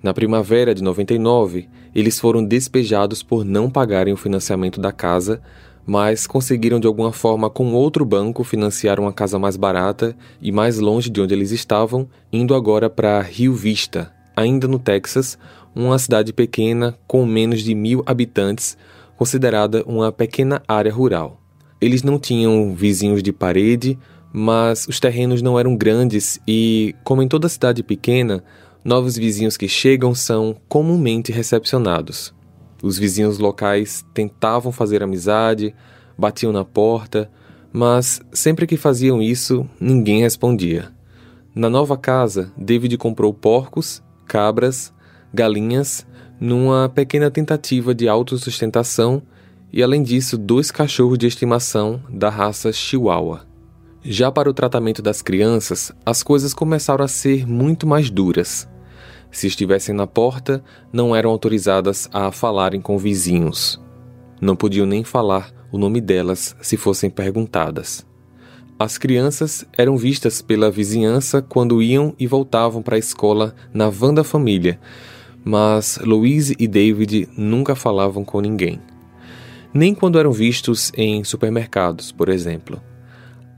Na 0.03 0.15
primavera 0.15 0.75
de 0.75 0.83
99, 0.83 1.69
eles 1.95 2.19
foram 2.19 2.43
despejados 2.43 3.23
por 3.23 3.45
não 3.45 3.69
pagarem 3.69 4.15
o 4.15 4.17
financiamento 4.17 4.81
da 4.81 4.93
casa, 4.93 5.43
mas 5.87 6.27
conseguiram 6.27 6.81
de 6.81 6.87
alguma 6.87 7.13
forma 7.13 7.51
com 7.51 7.75
outro 7.75 8.05
banco 8.05 8.43
financiar 8.43 8.99
uma 8.99 9.13
casa 9.13 9.39
mais 9.39 9.57
barata 9.57 10.17
e 10.41 10.51
mais 10.51 10.79
longe 10.79 11.11
de 11.11 11.21
onde 11.21 11.35
eles 11.35 11.51
estavam, 11.51 12.09
indo 12.33 12.55
agora 12.55 12.89
para 12.89 13.21
Rio 13.21 13.53
Vista, 13.53 14.11
ainda 14.35 14.67
no 14.67 14.79
Texas, 14.79 15.39
uma 15.75 15.99
cidade 15.99 16.33
pequena 16.33 16.99
com 17.07 17.27
menos 17.27 17.61
de 17.61 17.75
mil 17.75 18.03
habitantes, 18.07 18.79
considerada 19.19 19.85
uma 19.87 20.11
pequena 20.11 20.63
área 20.67 20.93
rural. 20.93 21.39
Eles 21.79 22.03
não 22.03 22.19
tinham 22.19 22.75
vizinhos 22.75 23.23
de 23.23 23.33
parede, 23.33 23.99
mas 24.33 24.87
os 24.89 24.99
terrenos 24.99 25.43
não 25.43 25.59
eram 25.59 25.77
grandes 25.77 26.41
e, 26.47 26.95
como 27.05 27.23
em 27.23 27.29
toda 27.29 27.49
cidade 27.49 27.83
pequena, 27.83 28.43
novos 28.85 29.17
vizinhos 29.17 29.57
que 29.57 29.69
chegam 29.69 30.15
são 30.15 30.57
comumente 30.69 31.33
recepcionados. 31.33 32.35
Os 32.83 32.99
vizinhos 32.99 33.39
locais 33.39 34.05
tentavam 34.15 34.73
fazer 34.73 35.03
amizade, 35.03 35.75
batiam 36.17 36.53
na 36.53 36.65
porta, 36.65 37.31
mas 37.73 38.21
sempre 38.33 38.67
que 38.67 38.77
faziam 38.77 39.21
isso, 39.21 39.69
ninguém 39.79 40.23
respondia. 40.23 40.91
Na 41.55 41.69
nova 41.69 41.97
casa, 41.97 42.53
David 42.57 42.97
comprou 42.97 43.35
porcos, 43.35 44.03
cabras, 44.27 44.93
galinhas, 45.33 46.07
numa 46.41 46.89
pequena 46.89 47.31
tentativa 47.31 47.95
de 47.95 48.09
autossustentação 48.09 49.23
e, 49.73 49.83
além 49.83 50.03
disso, 50.03 50.39
dois 50.39 50.71
cachorros 50.71 51.19
de 51.19 51.27
estimação 51.27 52.03
da 52.09 52.31
raça 52.31 52.73
Chihuahua. 52.73 53.50
Já 54.03 54.33
para 54.33 54.49
o 54.49 54.55
tratamento 54.55 55.03
das 55.03 55.21
crianças, 55.21 55.93
as 56.07 56.23
coisas 56.23 56.55
começaram 56.55 57.05
a 57.05 57.09
ser 57.09 57.47
muito 57.47 57.87
mais 57.87 58.09
duras. 58.09 58.67
Se 59.31 59.47
estivessem 59.47 59.95
na 59.95 60.07
porta, 60.07 60.65
não 60.91 61.15
eram 61.15 61.31
autorizadas 61.31 62.09
a 62.11 62.33
falarem 62.33 62.81
com 62.81 62.97
vizinhos. 62.97 63.79
Não 64.41 64.57
podiam 64.57 64.87
nem 64.87 65.05
falar 65.05 65.53
o 65.71 65.77
nome 65.77 66.01
delas 66.01 66.57
se 66.63 66.79
fossem 66.79 67.11
perguntadas. 67.11 68.05
As 68.79 68.97
crianças 68.97 69.67
eram 69.77 69.99
vistas 69.99 70.41
pela 70.41 70.71
vizinhança 70.71 71.43
quando 71.43 71.83
iam 71.83 72.15
e 72.19 72.27
voltavam 72.27 72.81
para 72.81 72.97
a 72.97 72.99
escola 72.99 73.55
na 73.75 73.91
van 73.91 74.15
da 74.15 74.25
família, 74.25 74.81
mas 75.45 75.99
Louise 76.03 76.57
e 76.59 76.67
David 76.67 77.29
nunca 77.37 77.75
falavam 77.75 78.25
com 78.25 78.41
ninguém. 78.41 78.81
Nem 79.75 79.95
quando 79.95 80.19
eram 80.19 80.33
vistos 80.33 80.91
em 80.97 81.23
supermercados, 81.23 82.11
por 82.11 82.31
exemplo. 82.31 82.81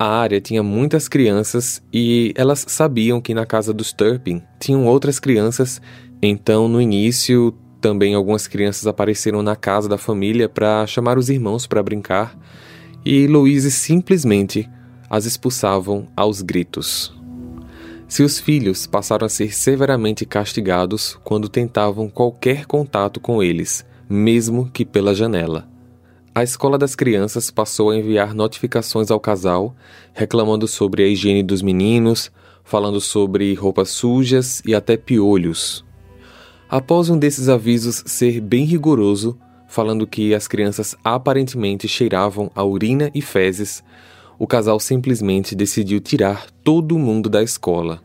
A 0.02 0.08
área 0.08 0.40
tinha 0.40 0.64
muitas 0.64 1.06
crianças 1.06 1.80
e 1.92 2.34
elas 2.34 2.64
sabiam 2.66 3.20
que 3.20 3.32
na 3.32 3.46
casa 3.46 3.72
dos 3.72 3.92
Turpin 3.92 4.42
tinham 4.58 4.84
outras 4.84 5.20
crianças, 5.20 5.80
então 6.20 6.66
no 6.66 6.82
início 6.82 7.54
também 7.80 8.12
algumas 8.12 8.48
crianças 8.48 8.88
apareceram 8.88 9.44
na 9.44 9.54
casa 9.54 9.88
da 9.88 9.96
família 9.96 10.48
para 10.48 10.84
chamar 10.88 11.18
os 11.18 11.30
irmãos 11.30 11.68
para 11.68 11.84
brincar. 11.84 12.36
E 13.04 13.28
Louise 13.28 13.70
simplesmente 13.70 14.68
as 15.08 15.24
expulsavam 15.24 16.08
aos 16.16 16.42
gritos. 16.42 17.14
Seus 18.08 18.40
filhos 18.40 18.88
passaram 18.88 19.26
a 19.26 19.28
ser 19.28 19.54
severamente 19.54 20.26
castigados 20.26 21.16
quando 21.22 21.48
tentavam 21.48 22.08
qualquer 22.08 22.66
contato 22.66 23.20
com 23.20 23.40
eles, 23.40 23.86
mesmo 24.10 24.68
que 24.68 24.84
pela 24.84 25.14
janela 25.14 25.70
a 26.34 26.42
escola 26.42 26.78
das 26.78 26.94
crianças 26.94 27.50
passou 27.50 27.90
a 27.90 27.96
enviar 27.96 28.34
notificações 28.34 29.10
ao 29.10 29.20
casal, 29.20 29.76
reclamando 30.14 30.66
sobre 30.66 31.02
a 31.02 31.06
higiene 31.06 31.42
dos 31.42 31.60
meninos, 31.60 32.32
falando 32.64 33.00
sobre 33.02 33.52
roupas 33.54 33.90
sujas 33.90 34.62
e 34.64 34.74
até 34.74 34.96
piolhos. 34.96 35.84
Após 36.70 37.10
um 37.10 37.18
desses 37.18 37.50
avisos 37.50 38.02
ser 38.06 38.40
bem 38.40 38.64
rigoroso, 38.64 39.38
falando 39.68 40.06
que 40.06 40.34
as 40.34 40.48
crianças 40.48 40.96
aparentemente 41.04 41.86
cheiravam 41.86 42.50
a 42.54 42.64
urina 42.64 43.10
e 43.14 43.20
fezes, 43.20 43.84
o 44.38 44.46
casal 44.46 44.80
simplesmente 44.80 45.54
decidiu 45.54 46.00
tirar 46.00 46.46
todo 46.64 46.98
mundo 46.98 47.28
da 47.28 47.42
escola. 47.42 48.00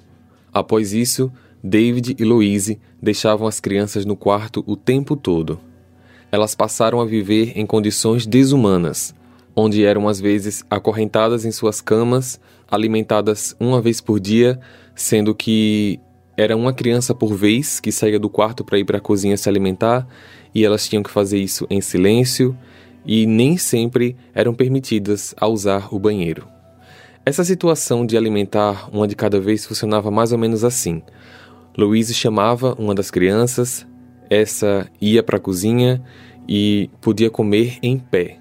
Após 0.54 0.92
isso, 0.92 1.32
David 1.64 2.16
e 2.20 2.26
Louise 2.26 2.78
deixavam 3.02 3.48
as 3.48 3.62
crianças 3.62 4.06
no 4.06 4.18
quarto 4.18 4.66
o 4.68 4.76
tempo 4.76 5.16
todo 5.16 5.60
elas 6.32 6.56
passaram 6.56 7.00
a 7.00 7.06
viver 7.06 7.54
em 7.56 7.66
condições 7.66 8.26
desumanas, 8.26 9.14
onde 9.56 9.84
eram 9.84 10.08
às 10.08 10.20
vezes 10.20 10.64
acorrentadas 10.70 11.46
em 11.46 11.52
suas 11.52 11.82
camas, 11.82 12.40
alimentadas 12.70 13.56
uma 13.60 13.82
vez 13.82 14.02
por 14.02 14.20
dia, 14.20 14.60
sendo 14.94 15.34
que 15.34 16.00
era 16.36 16.56
uma 16.56 16.74
criança 16.74 17.16
por 17.16 17.34
vez 17.34 17.80
que 17.80 17.92
saía 17.92 18.20
do 18.20 18.30
quarto 18.30 18.64
para 18.64 18.78
ir 18.78 18.86
para 18.86 18.98
a 18.98 19.02
cozinha 19.02 19.38
se 19.38 19.50
alimentar, 19.50 20.08
e 20.54 20.64
elas 20.64 20.88
tinham 20.88 21.02
que 21.02 21.10
fazer 21.10 21.40
isso 21.40 21.66
em 21.70 21.82
silêncio, 21.82 22.56
e 23.06 23.26
nem 23.26 23.58
sempre 23.58 24.16
eram 24.36 24.54
permitidas 24.54 25.34
a 25.40 25.48
usar 25.48 25.88
o 25.94 25.98
banheiro. 25.98 26.48
Essa 27.26 27.44
situação 27.44 28.06
de 28.06 28.16
alimentar 28.16 28.90
uma 28.94 29.08
de 29.08 29.16
cada 29.16 29.40
vez 29.40 29.66
funcionava 29.66 30.12
mais 30.12 30.32
ou 30.32 30.38
menos 30.38 30.64
assim. 30.64 31.02
Louise 31.78 32.14
chamava 32.14 32.76
uma 32.78 32.94
das 32.94 33.10
crianças, 33.12 33.86
essa 34.30 34.90
ia 35.00 35.22
para 35.22 35.38
a 35.38 35.40
cozinha 35.40 36.02
e 36.48 36.90
podia 37.02 37.30
comer 37.30 37.78
em 37.82 37.98
pé. 37.98 38.40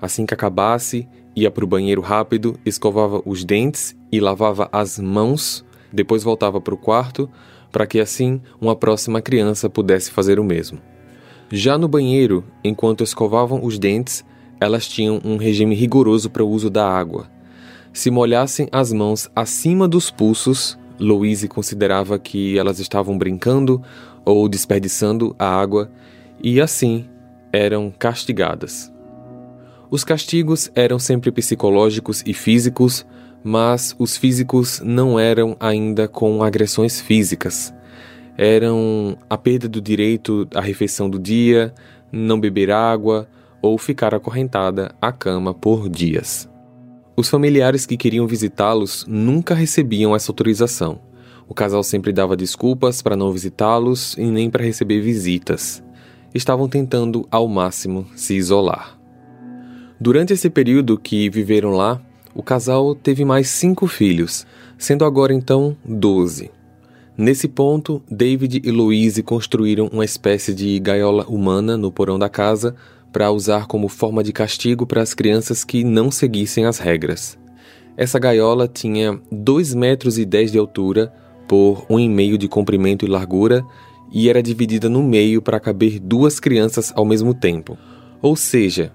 Assim 0.00 0.26
que 0.26 0.34
acabasse, 0.34 1.08
ia 1.34 1.50
para 1.50 1.64
o 1.64 1.68
banheiro 1.68 2.00
rápido, 2.00 2.58
escovava 2.64 3.22
os 3.24 3.44
dentes 3.44 3.96
e 4.10 4.20
lavava 4.20 4.68
as 4.72 4.98
mãos, 4.98 5.64
depois 5.92 6.22
voltava 6.22 6.60
para 6.60 6.74
o 6.74 6.78
quarto, 6.78 7.28
para 7.70 7.86
que 7.86 8.00
assim 8.00 8.40
uma 8.60 8.76
próxima 8.76 9.22
criança 9.22 9.70
pudesse 9.70 10.10
fazer 10.10 10.38
o 10.38 10.44
mesmo. 10.44 10.78
Já 11.50 11.76
no 11.76 11.88
banheiro, 11.88 12.44
enquanto 12.64 13.04
escovavam 13.04 13.64
os 13.64 13.78
dentes, 13.78 14.24
elas 14.60 14.86
tinham 14.86 15.20
um 15.24 15.36
regime 15.36 15.74
rigoroso 15.74 16.30
para 16.30 16.44
o 16.44 16.48
uso 16.48 16.70
da 16.70 16.88
água. 16.88 17.30
Se 17.92 18.10
molhassem 18.10 18.68
as 18.72 18.92
mãos 18.92 19.30
acima 19.36 19.86
dos 19.86 20.10
pulsos, 20.10 20.78
Louise 20.98 21.48
considerava 21.48 22.18
que 22.18 22.58
elas 22.58 22.78
estavam 22.78 23.18
brincando 23.18 23.82
ou 24.24 24.48
desperdiçando 24.48 25.34
a 25.38 25.46
água 25.46 25.90
e 26.42 26.60
assim 26.60 27.06
eram 27.52 27.92
castigadas. 27.96 28.92
Os 29.90 30.04
castigos 30.04 30.70
eram 30.74 30.98
sempre 30.98 31.30
psicológicos 31.30 32.22
e 32.26 32.32
físicos, 32.32 33.04
mas 33.44 33.94
os 33.98 34.16
físicos 34.16 34.80
não 34.82 35.20
eram 35.20 35.56
ainda 35.60 36.08
com 36.08 36.42
agressões 36.42 37.00
físicas. 37.00 37.74
Eram 38.38 39.18
a 39.28 39.36
perda 39.36 39.68
do 39.68 39.80
direito 39.82 40.48
à 40.54 40.60
refeição 40.60 41.10
do 41.10 41.18
dia, 41.18 41.74
não 42.10 42.40
beber 42.40 42.70
água 42.70 43.28
ou 43.60 43.76
ficar 43.76 44.14
acorrentada 44.14 44.94
à 45.00 45.12
cama 45.12 45.52
por 45.52 45.88
dias. 45.88 46.48
Os 47.14 47.28
familiares 47.28 47.84
que 47.84 47.96
queriam 47.96 48.26
visitá-los 48.26 49.04
nunca 49.06 49.54
recebiam 49.54 50.16
essa 50.16 50.32
autorização. 50.32 50.98
O 51.52 51.54
casal 51.54 51.82
sempre 51.82 52.14
dava 52.14 52.34
desculpas 52.34 53.02
para 53.02 53.14
não 53.14 53.30
visitá-los 53.30 54.16
e 54.16 54.24
nem 54.24 54.48
para 54.48 54.64
receber 54.64 55.02
visitas. 55.02 55.82
Estavam 56.34 56.66
tentando 56.66 57.28
ao 57.30 57.46
máximo 57.46 58.06
se 58.16 58.34
isolar. 58.34 58.98
Durante 60.00 60.32
esse 60.32 60.48
período 60.48 60.96
que 60.96 61.28
viveram 61.28 61.72
lá, 61.72 62.00
o 62.34 62.42
casal 62.42 62.94
teve 62.94 63.22
mais 63.22 63.48
cinco 63.48 63.86
filhos, 63.86 64.46
sendo 64.78 65.04
agora 65.04 65.34
então 65.34 65.76
doze. 65.84 66.50
Nesse 67.18 67.46
ponto, 67.46 68.02
David 68.10 68.62
e 68.64 68.70
Louise 68.70 69.22
construíram 69.22 69.90
uma 69.92 70.06
espécie 70.06 70.54
de 70.54 70.80
gaiola 70.80 71.26
humana 71.26 71.76
no 71.76 71.92
porão 71.92 72.18
da 72.18 72.30
casa 72.30 72.74
para 73.12 73.30
usar 73.30 73.66
como 73.66 73.90
forma 73.90 74.24
de 74.24 74.32
castigo 74.32 74.86
para 74.86 75.02
as 75.02 75.12
crianças 75.12 75.64
que 75.64 75.84
não 75.84 76.10
seguissem 76.10 76.64
as 76.64 76.78
regras. 76.78 77.38
Essa 77.94 78.18
gaiola 78.18 78.66
tinha 78.66 79.20
2 79.30 79.74
metros 79.74 80.16
e 80.16 80.24
10 80.24 80.52
de 80.52 80.58
altura 80.58 81.12
por 81.52 81.84
1,5 81.86 82.38
de 82.38 82.48
comprimento 82.48 83.04
e 83.04 83.08
largura 83.08 83.62
e 84.10 84.30
era 84.30 84.42
dividida 84.42 84.88
no 84.88 85.02
meio 85.02 85.42
para 85.42 85.60
caber 85.60 86.00
duas 86.00 86.40
crianças 86.40 86.90
ao 86.96 87.04
mesmo 87.04 87.34
tempo. 87.34 87.76
Ou 88.22 88.34
seja, 88.34 88.90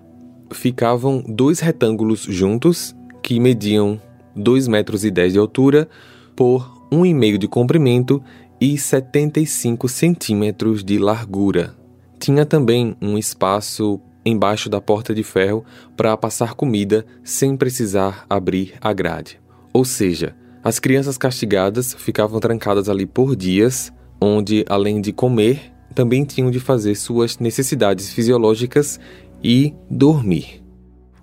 ficavam 0.49 1.23
dois 1.27 1.59
retângulos 1.59 2.21
juntos 2.21 2.95
que 3.21 3.39
mediam 3.39 4.01
2 4.35 4.67
metros 4.67 5.05
e 5.05 5.11
10 5.11 5.33
de 5.33 5.37
altura 5.37 5.87
por 6.35 6.87
1,5 6.91 7.37
de 7.37 7.47
comprimento 7.47 8.23
e 8.59 8.75
75 8.75 9.87
centímetros 9.87 10.83
de 10.83 10.97
largura. 10.97 11.75
Tinha 12.19 12.43
também 12.43 12.97
um 12.99 13.19
espaço 13.19 14.01
embaixo 14.25 14.67
da 14.67 14.81
porta 14.81 15.13
de 15.13 15.21
ferro 15.21 15.63
para 15.95 16.17
passar 16.17 16.55
comida 16.55 17.05
sem 17.23 17.55
precisar 17.55 18.25
abrir 18.27 18.73
a 18.81 18.91
grade. 18.93 19.39
Ou 19.71 19.85
seja, 19.85 20.35
as 20.67 20.79
crianças 20.79 21.17
castigadas 21.17 21.93
ficavam 21.93 22.41
trancadas 22.41 22.89
ali 22.89 23.05
por 23.05 23.37
dias, 23.37 23.89
onde, 24.19 24.65
além 24.67 24.99
de 24.99 25.13
comer, 25.13 25.71
também 25.95 26.25
tinham 26.25 26.51
de 26.51 26.59
fazer 26.59 26.93
suas 26.95 27.39
necessidades 27.39 28.11
fisiológicas 28.11 28.99
e 29.41 29.73
dormir. 29.89 30.61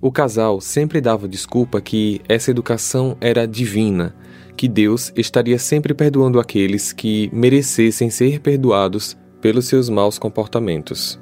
O 0.01 0.11
casal 0.11 0.63
sempre 0.63 0.99
dava 0.99 1.29
desculpa 1.29 1.79
que 1.79 2.23
essa 2.27 2.51
educação 2.51 3.19
era 3.21 3.47
divina, 3.47 4.17
que 4.57 4.67
Deus 4.67 5.13
estaria 5.15 5.59
sempre 5.59 5.93
perdoando 5.93 6.41
aqueles 6.41 6.91
que 6.91 7.29
merecessem 7.31 8.09
ser 8.09 8.41
perdoados 8.41 9.15
pelos 9.43 9.67
seus 9.67 9.91
maus 9.91 10.19
comportamentos. 10.19 11.21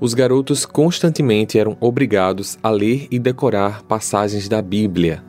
Os 0.00 0.14
garotos 0.14 0.66
constantemente 0.66 1.60
eram 1.60 1.76
obrigados 1.78 2.58
a 2.60 2.70
ler 2.70 3.06
e 3.08 3.20
decorar 3.20 3.84
passagens 3.84 4.48
da 4.48 4.60
Bíblia, 4.60 5.22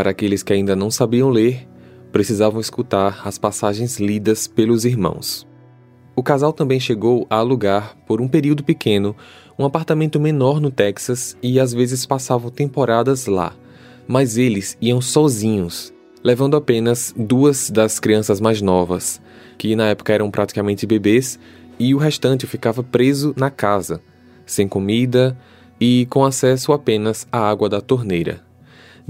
para 0.00 0.12
aqueles 0.12 0.42
que 0.42 0.54
ainda 0.54 0.74
não 0.74 0.90
sabiam 0.90 1.28
ler, 1.28 1.68
precisavam 2.10 2.58
escutar 2.58 3.20
as 3.22 3.36
passagens 3.36 4.00
lidas 4.00 4.46
pelos 4.46 4.86
irmãos. 4.86 5.46
O 6.16 6.22
casal 6.22 6.54
também 6.54 6.80
chegou 6.80 7.26
a 7.28 7.36
alugar, 7.36 7.98
por 8.06 8.18
um 8.18 8.26
período 8.26 8.64
pequeno, 8.64 9.14
um 9.58 9.64
apartamento 9.66 10.18
menor 10.18 10.58
no 10.58 10.70
Texas 10.70 11.36
e 11.42 11.60
às 11.60 11.74
vezes 11.74 12.06
passavam 12.06 12.50
temporadas 12.50 13.26
lá, 13.26 13.54
mas 14.08 14.38
eles 14.38 14.74
iam 14.80 15.02
sozinhos, 15.02 15.92
levando 16.24 16.56
apenas 16.56 17.12
duas 17.14 17.68
das 17.68 18.00
crianças 18.00 18.40
mais 18.40 18.62
novas, 18.62 19.20
que 19.58 19.76
na 19.76 19.88
época 19.88 20.14
eram 20.14 20.30
praticamente 20.30 20.86
bebês, 20.86 21.38
e 21.78 21.94
o 21.94 21.98
restante 21.98 22.46
ficava 22.46 22.82
preso 22.82 23.34
na 23.36 23.50
casa, 23.50 24.00
sem 24.46 24.66
comida 24.66 25.36
e 25.78 26.06
com 26.08 26.24
acesso 26.24 26.72
apenas 26.72 27.28
à 27.30 27.50
água 27.50 27.68
da 27.68 27.82
torneira. 27.82 28.48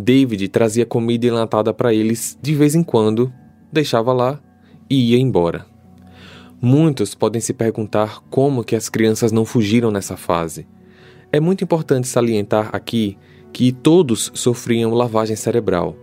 David 0.01 0.49
trazia 0.49 0.87
comida 0.87 1.27
enlatada 1.27 1.75
para 1.75 1.93
eles 1.93 2.39
de 2.41 2.55
vez 2.55 2.75
em 2.75 2.83
quando, 2.83 3.31
deixava 3.71 4.15
lá 4.15 4.41
e 4.89 5.13
ia 5.13 5.19
embora. 5.19 5.67
Muitos 6.61 7.15
podem 7.15 7.41
se 7.41 7.53
perguntar 7.53 8.21
como 8.31 8.65
que 8.65 8.75
as 8.75 8.89
crianças 8.89 9.31
não 9.31 9.45
fugiram 9.45 9.91
nessa 9.91 10.17
fase. 10.17 10.67
É 11.31 11.39
muito 11.39 11.63
importante 11.63 12.09
salientar 12.09 12.71
aqui 12.73 13.19
que 13.53 13.73
todos 13.73 14.31
sofriam 14.35 14.95
lavagem 14.95 15.37
cerebral, 15.37 15.95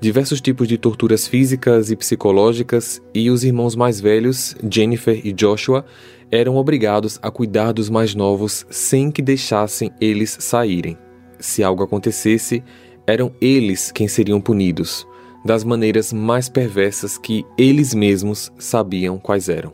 diversos 0.00 0.40
tipos 0.40 0.68
de 0.68 0.76
torturas 0.76 1.26
físicas 1.26 1.90
e 1.90 1.96
psicológicas, 1.96 3.00
e 3.14 3.30
os 3.30 3.42
irmãos 3.42 3.74
mais 3.74 4.00
velhos, 4.00 4.54
Jennifer 4.70 5.18
e 5.24 5.32
Joshua, 5.32 5.84
eram 6.30 6.56
obrigados 6.56 7.18
a 7.22 7.30
cuidar 7.30 7.72
dos 7.72 7.88
mais 7.88 8.14
novos 8.14 8.66
sem 8.70 9.10
que 9.10 9.22
deixassem 9.22 9.90
eles 10.00 10.36
saírem. 10.40 10.96
Se 11.38 11.62
algo 11.62 11.82
acontecesse, 11.82 12.62
eram 13.06 13.32
eles 13.40 13.90
quem 13.92 14.08
seriam 14.08 14.40
punidos, 14.40 15.06
das 15.44 15.64
maneiras 15.64 16.12
mais 16.12 16.48
perversas 16.48 17.16
que 17.16 17.44
eles 17.56 17.94
mesmos 17.94 18.52
sabiam 18.58 19.18
quais 19.18 19.48
eram. 19.48 19.72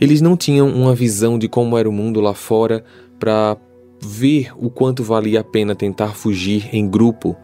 Eles 0.00 0.20
não 0.20 0.36
tinham 0.36 0.68
uma 0.68 0.94
visão 0.94 1.38
de 1.38 1.48
como 1.48 1.78
era 1.78 1.88
o 1.88 1.92
mundo 1.92 2.20
lá 2.20 2.34
fora 2.34 2.84
para 3.18 3.56
ver 4.02 4.52
o 4.56 4.68
quanto 4.68 5.02
valia 5.02 5.40
a 5.40 5.44
pena 5.44 5.74
tentar 5.74 6.14
fugir 6.14 6.68
em 6.72 6.88
grupo, 6.88 7.36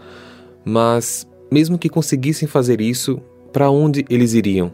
mas 0.65 1.27
mesmo 1.51 1.79
que 1.79 1.89
conseguissem 1.89 2.47
fazer 2.47 2.81
isso, 2.81 3.21
para 3.53 3.71
onde 3.71 4.05
eles 4.09 4.35
iriam? 4.35 4.73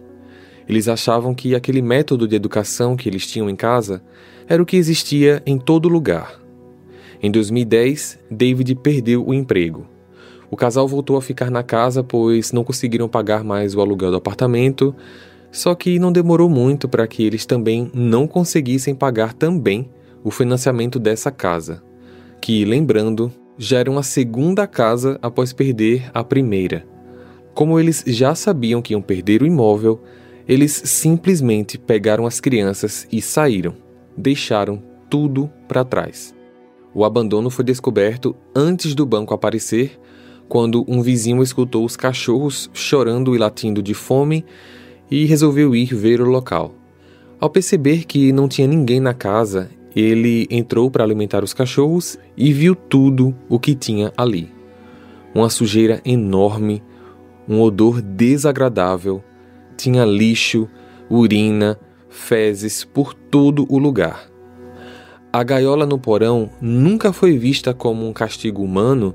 Eles 0.69 0.88
achavam 0.88 1.35
que 1.35 1.55
aquele 1.55 1.81
método 1.81 2.26
de 2.26 2.35
educação 2.35 2.97
que 2.97 3.09
eles 3.09 3.26
tinham 3.26 3.49
em 3.49 3.57
casa 3.57 4.03
era 4.49 4.62
o 4.62 4.67
que 4.67 4.76
existia 4.76 5.43
em 5.47 5.59
todo 5.59 5.88
lugar. 5.88 6.41
Em 7.23 7.31
2010, 7.31 8.19
David 8.31 8.75
perdeu 8.76 9.26
o 9.26 9.33
emprego. 9.33 9.87
O 10.50 10.57
casal 10.57 10.87
voltou 10.87 11.17
a 11.17 11.23
ficar 11.23 11.50
na 11.50 11.62
casa 11.62 12.03
pois 12.03 12.53
não 12.53 12.65
conseguiram 12.65 13.09
pagar 13.09 13.43
mais 13.43 13.75
o 13.75 13.81
aluguel 13.81 14.11
do 14.11 14.17
apartamento, 14.17 14.95
só 15.50 15.75
que 15.75 15.99
não 15.99 16.12
demorou 16.12 16.49
muito 16.49 16.88
para 16.88 17.07
que 17.07 17.25
eles 17.25 17.47
também 17.47 17.91
não 17.95 18.26
conseguissem 18.26 18.95
pagar 18.95 19.33
também 19.33 19.88
o 20.23 20.31
financiamento 20.31 20.99
dessa 20.99 21.31
casa, 21.31 21.83
que, 22.41 22.65
lembrando, 22.65 23.33
já 23.59 23.79
era 23.79 23.91
uma 23.91 24.03
segunda 24.03 24.67
casa 24.67 25.19
após 25.23 25.53
perder 25.53 26.11
a 26.12 26.23
primeira. 26.23 26.87
Como 27.55 27.81
eles 27.81 28.05
já 28.07 28.35
sabiam 28.35 28.83
que 28.83 28.93
iam 28.93 29.00
perder 29.00 29.43
o 29.43 29.47
imóvel, 29.47 30.00
eles 30.47 30.73
simplesmente 30.85 31.79
pegaram 31.79 32.26
as 32.26 32.38
crianças 32.38 33.07
e 33.11 33.23
saíram, 33.23 33.75
deixaram 34.17 34.83
tudo 35.09 35.50
para 35.67 35.85
trás. 35.85 36.35
O 36.95 37.05
abandono 37.05 37.50
foi 37.50 37.65
descoberto 37.65 38.37
antes 38.55 38.95
do 38.95 39.07
banco 39.07 39.35
aparecer, 39.35 39.99
quando 40.49 40.85
um 40.88 41.03
vizinho 41.03 41.43
escutou 41.43 41.85
os 41.85 41.97
cachorros 41.97 42.71
chorando 42.73 43.35
e 43.35 43.38
latindo 43.38 43.83
de 43.83 43.95
fome 43.95 44.45
e 45.11 45.25
resolveu 45.25 45.75
ir 45.75 45.95
ver 45.95 46.21
o 46.21 46.29
local. 46.29 46.75
Ao 47.38 47.50
perceber 47.50 48.05
que 48.05 48.33
não 48.33 48.49
tinha 48.49 48.67
ninguém 48.67 49.00
na 49.00 49.12
casa, 49.12 49.71
ele 49.95 50.47
entrou 50.50 50.91
para 50.91 51.05
alimentar 51.05 51.43
os 51.43 51.53
cachorros 51.53 52.19
e 52.37 52.53
viu 52.53 52.75
tudo 52.75 53.35
o 53.49 53.59
que 53.59 53.75
tinha 53.75 54.12
ali. 54.17 54.50
Uma 55.35 55.50
sujeira 55.50 56.00
enorme, 56.05 56.83
um 57.49 57.61
odor 57.61 58.00
desagradável, 58.00 59.23
tinha 59.76 60.05
lixo, 60.05 60.69
urina, 61.11 61.79
fezes 62.09 62.85
por 62.85 63.12
todo 63.14 63.66
o 63.68 63.79
lugar. 63.79 64.31
A 65.33 65.42
gaiola 65.42 65.85
no 65.85 65.99
porão 65.99 66.51
nunca 66.61 67.12
foi 67.12 67.37
vista 67.37 67.75
como 67.75 68.09
um 68.09 68.12
castigo 68.12 68.62
humano, 68.62 69.14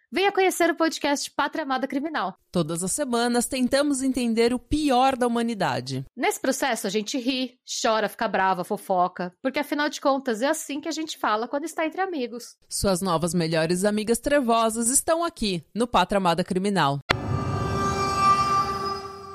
Venha 0.13 0.29
conhecer 0.29 0.69
o 0.69 0.75
podcast 0.75 1.31
Pátria 1.31 1.63
Amada 1.63 1.87
Criminal. 1.87 2.35
Todas 2.51 2.83
as 2.83 2.91
semanas 2.91 3.45
tentamos 3.45 4.03
entender 4.03 4.53
o 4.53 4.59
pior 4.59 5.15
da 5.15 5.25
humanidade. 5.25 6.05
Nesse 6.13 6.37
processo 6.37 6.85
a 6.85 6.89
gente 6.89 7.17
ri, 7.17 7.57
chora, 7.81 8.09
fica 8.09 8.27
brava, 8.27 8.65
fofoca, 8.65 9.31
porque 9.41 9.59
afinal 9.59 9.87
de 9.87 10.01
contas 10.01 10.41
é 10.41 10.47
assim 10.47 10.81
que 10.81 10.89
a 10.89 10.91
gente 10.91 11.17
fala 11.17 11.47
quando 11.47 11.63
está 11.63 11.85
entre 11.85 12.01
amigos. 12.01 12.57
Suas 12.67 13.01
novas 13.01 13.33
melhores 13.33 13.85
amigas 13.85 14.19
trevosas 14.19 14.89
estão 14.89 15.23
aqui 15.23 15.63
no 15.73 15.87
Pátria 15.87 16.17
Amada 16.17 16.43
Criminal. 16.43 16.99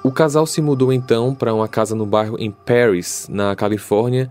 O 0.04 0.12
casal 0.12 0.46
se 0.46 0.60
mudou 0.60 0.92
então 0.92 1.34
para 1.34 1.54
uma 1.54 1.66
casa 1.66 1.94
no 1.94 2.04
bairro 2.04 2.36
em 2.38 2.50
Paris, 2.50 3.26
na 3.30 3.56
Califórnia, 3.56 4.30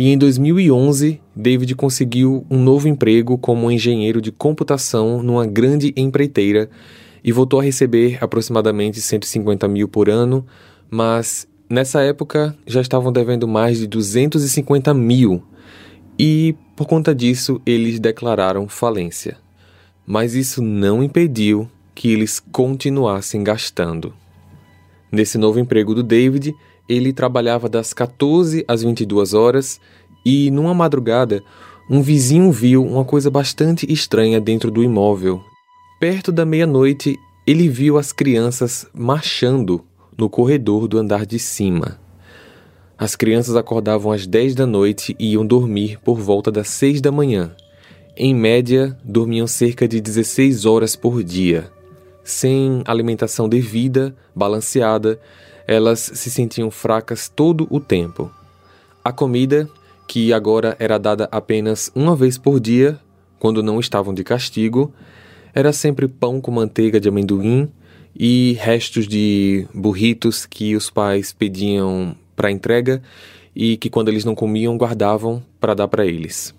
e 0.00 0.08
em 0.08 0.16
2011, 0.16 1.20
David 1.36 1.74
conseguiu 1.74 2.46
um 2.50 2.58
novo 2.58 2.88
emprego 2.88 3.36
como 3.36 3.70
engenheiro 3.70 4.18
de 4.18 4.32
computação 4.32 5.22
numa 5.22 5.46
grande 5.46 5.92
empreiteira 5.94 6.70
e 7.22 7.30
voltou 7.30 7.60
a 7.60 7.62
receber 7.62 8.16
aproximadamente 8.18 8.98
150 8.98 9.68
mil 9.68 9.86
por 9.86 10.08
ano, 10.08 10.46
mas 10.90 11.46
nessa 11.68 12.00
época 12.00 12.56
já 12.66 12.80
estavam 12.80 13.12
devendo 13.12 13.46
mais 13.46 13.78
de 13.78 13.86
250 13.86 14.94
mil 14.94 15.42
e, 16.18 16.54
por 16.74 16.86
conta 16.86 17.14
disso, 17.14 17.60
eles 17.66 18.00
declararam 18.00 18.70
falência. 18.70 19.36
Mas 20.06 20.32
isso 20.32 20.62
não 20.62 21.02
impediu 21.02 21.70
que 21.94 22.10
eles 22.10 22.40
continuassem 22.40 23.44
gastando. 23.44 24.14
Nesse 25.12 25.36
novo 25.36 25.60
emprego 25.60 25.94
do 25.94 26.02
David, 26.02 26.54
ele 26.90 27.12
trabalhava 27.12 27.68
das 27.68 27.92
14 27.92 28.64
às 28.66 28.82
22 28.82 29.32
horas 29.32 29.80
e, 30.26 30.50
numa 30.50 30.74
madrugada, 30.74 31.40
um 31.88 32.02
vizinho 32.02 32.50
viu 32.50 32.84
uma 32.84 33.04
coisa 33.04 33.30
bastante 33.30 33.90
estranha 33.90 34.40
dentro 34.40 34.72
do 34.72 34.82
imóvel. 34.82 35.40
Perto 36.00 36.32
da 36.32 36.44
meia-noite, 36.44 37.16
ele 37.46 37.68
viu 37.68 37.96
as 37.96 38.12
crianças 38.12 38.86
marchando 38.92 39.84
no 40.18 40.28
corredor 40.28 40.88
do 40.88 40.98
andar 40.98 41.24
de 41.24 41.38
cima. 41.38 41.98
As 42.98 43.14
crianças 43.14 43.54
acordavam 43.54 44.10
às 44.10 44.26
10 44.26 44.56
da 44.56 44.66
noite 44.66 45.14
e 45.18 45.32
iam 45.32 45.46
dormir 45.46 45.98
por 46.04 46.18
volta 46.18 46.50
das 46.50 46.68
6 46.68 47.00
da 47.00 47.12
manhã. 47.12 47.54
Em 48.16 48.34
média, 48.34 48.98
dormiam 49.04 49.46
cerca 49.46 49.86
de 49.86 50.00
16 50.00 50.66
horas 50.66 50.96
por 50.96 51.22
dia. 51.22 51.70
Sem 52.24 52.82
alimentação 52.84 53.48
devida, 53.48 54.14
balanceada, 54.34 55.18
elas 55.70 56.00
se 56.00 56.28
sentiam 56.32 56.68
fracas 56.68 57.28
todo 57.28 57.68
o 57.70 57.78
tempo. 57.78 58.28
A 59.04 59.12
comida, 59.12 59.70
que 60.08 60.32
agora 60.32 60.76
era 60.80 60.98
dada 60.98 61.28
apenas 61.30 61.92
uma 61.94 62.16
vez 62.16 62.36
por 62.36 62.58
dia, 62.58 62.98
quando 63.38 63.62
não 63.62 63.78
estavam 63.78 64.12
de 64.12 64.24
castigo, 64.24 64.92
era 65.54 65.72
sempre 65.72 66.08
pão 66.08 66.40
com 66.40 66.50
manteiga 66.50 66.98
de 66.98 67.08
amendoim 67.08 67.70
e 68.18 68.58
restos 68.58 69.06
de 69.06 69.64
burritos 69.72 70.44
que 70.44 70.74
os 70.74 70.90
pais 70.90 71.32
pediam 71.32 72.16
para 72.34 72.50
entrega 72.50 73.00
e 73.54 73.76
que 73.76 73.88
quando 73.88 74.08
eles 74.08 74.24
não 74.24 74.34
comiam 74.34 74.76
guardavam 74.76 75.40
para 75.60 75.74
dar 75.74 75.86
para 75.86 76.04
eles. 76.04 76.52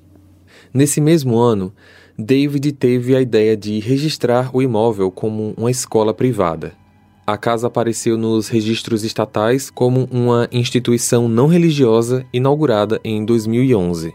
Nesse 0.73 1.01
mesmo 1.01 1.37
ano, 1.37 1.73
David 2.17 2.71
teve 2.71 3.13
a 3.13 3.21
ideia 3.21 3.57
de 3.57 3.77
registrar 3.81 4.55
o 4.55 4.61
imóvel 4.61 5.11
como 5.11 5.53
uma 5.57 5.69
escola 5.69 6.13
privada 6.13 6.79
a 7.25 7.37
casa 7.37 7.67
apareceu 7.67 8.17
nos 8.17 8.47
registros 8.47 9.03
estatais 9.03 9.69
como 9.69 10.07
uma 10.11 10.47
instituição 10.51 11.29
não 11.29 11.47
religiosa 11.47 12.25
inaugurada 12.33 12.99
em 13.03 13.23
2011. 13.23 14.13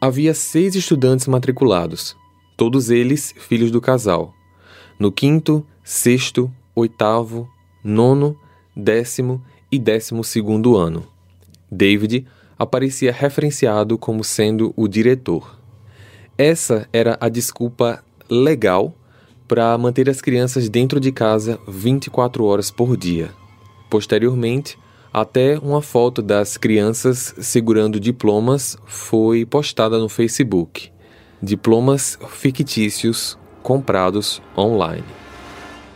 Havia 0.00 0.32
seis 0.32 0.74
estudantes 0.74 1.26
matriculados, 1.26 2.16
todos 2.56 2.90
eles 2.90 3.34
filhos 3.36 3.70
do 3.70 3.80
casal. 3.80 4.32
No 4.98 5.10
quinto, 5.10 5.66
sexto, 5.82 6.50
oitavo, 6.74 7.48
nono, 7.82 8.38
décimo 8.74 9.42
e 9.70 9.78
décimo 9.78 10.22
segundo 10.22 10.76
ano. 10.76 11.04
David 11.70 12.26
aparecia 12.58 13.12
referenciado 13.12 13.98
como 13.98 14.22
sendo 14.22 14.72
o 14.76 14.86
diretor. 14.86 15.58
Essa 16.38 16.88
era 16.92 17.16
a 17.20 17.28
desculpa 17.28 18.04
legal 18.30 18.94
para 19.48 19.76
manter 19.78 20.08
as 20.08 20.20
crianças 20.20 20.68
dentro 20.68 20.98
de 20.98 21.12
casa 21.12 21.58
24 21.68 22.44
horas 22.44 22.70
por 22.70 22.96
dia. 22.96 23.30
Posteriormente, 23.88 24.78
até 25.12 25.58
uma 25.58 25.80
foto 25.80 26.20
das 26.20 26.56
crianças 26.56 27.34
segurando 27.40 27.98
diplomas 27.98 28.76
foi 28.86 29.46
postada 29.46 29.98
no 29.98 30.08
Facebook. 30.08 30.92
diplomas 31.42 32.18
fictícios 32.30 33.38
comprados 33.62 34.42
online. 34.56 35.06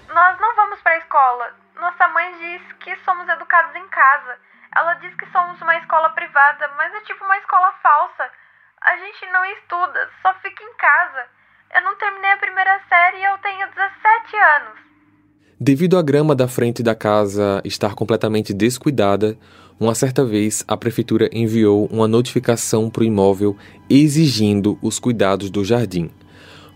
Nós 0.08 0.40
não 0.40 0.54
vamos 0.54 0.80
para 0.82 0.92
a 0.92 0.98
escola. 0.98 1.54
Nossa 1.80 2.08
mãe 2.08 2.32
diz 2.38 2.62
que 2.84 2.94
somos 3.04 3.28
educados 3.28 3.74
em 3.74 3.88
casa. 3.88 4.36
Ela 4.76 4.94
diz 4.94 5.14
que 5.16 5.26
somos 5.32 5.60
uma 5.60 5.76
escola 5.76 6.10
privada, 6.10 6.70
mas 6.76 6.94
é 6.94 7.00
tipo 7.00 7.24
uma 7.24 7.36
escola 7.38 7.72
falsa. 7.82 8.30
A 8.82 8.96
gente 8.96 9.26
não 9.32 9.44
estuda, 9.46 10.10
só 10.22 10.32
fica 10.34 10.62
em 10.62 10.74
casa. 10.76 11.26
Eu 11.74 11.82
não 11.82 11.96
terminei 11.96 12.30
a 12.32 12.36
primeira 12.36 12.80
série 12.88 13.18
e 13.18 13.24
eu 13.24 13.38
tenho 13.38 13.66
17 13.68 14.36
anos. 14.36 14.78
Devido 15.58 15.96
à 15.96 16.02
grama 16.02 16.34
da 16.34 16.48
frente 16.48 16.82
da 16.82 16.94
casa 16.94 17.60
estar 17.64 17.94
completamente 17.94 18.52
descuidada, 18.52 19.38
uma 19.78 19.94
certa 19.94 20.24
vez 20.24 20.64
a 20.66 20.76
prefeitura 20.76 21.30
enviou 21.32 21.86
uma 21.86 22.08
notificação 22.08 22.90
para 22.90 23.02
o 23.02 23.06
imóvel 23.06 23.56
exigindo 23.88 24.78
os 24.82 24.98
cuidados 24.98 25.48
do 25.48 25.64
jardim, 25.64 26.10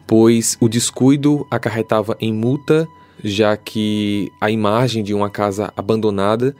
pois 0.06 0.56
o 0.60 0.68
descuido 0.68 1.46
acarretava 1.50 2.16
em 2.20 2.32
multa, 2.32 2.86
já 3.22 3.56
que 3.56 4.30
a 4.40 4.50
imagem 4.50 5.02
de 5.02 5.12
uma 5.12 5.28
casa 5.28 5.72
abandonada 5.76 6.54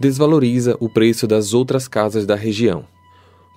desvaloriza 0.00 0.76
o 0.80 0.88
preço 0.88 1.26
das 1.26 1.54
outras 1.54 1.86
casas 1.86 2.26
da 2.26 2.34
região. 2.34 2.84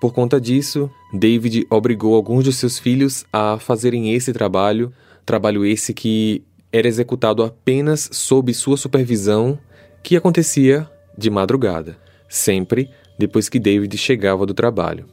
Por 0.01 0.11
conta 0.11 0.41
disso, 0.41 0.89
David 1.13 1.67
obrigou 1.69 2.15
alguns 2.15 2.43
de 2.43 2.51
seus 2.51 2.79
filhos 2.79 3.23
a 3.31 3.59
fazerem 3.59 4.15
esse 4.15 4.33
trabalho, 4.33 4.91
trabalho 5.23 5.63
esse 5.63 5.93
que 5.93 6.43
era 6.71 6.87
executado 6.87 7.43
apenas 7.43 8.09
sob 8.11 8.51
sua 8.51 8.77
supervisão, 8.77 9.59
que 10.01 10.17
acontecia 10.17 10.89
de 11.15 11.29
madrugada, 11.29 11.99
sempre 12.27 12.89
depois 13.15 13.47
que 13.47 13.59
David 13.59 13.95
chegava 13.95 14.43
do 14.43 14.55
trabalho. 14.55 15.05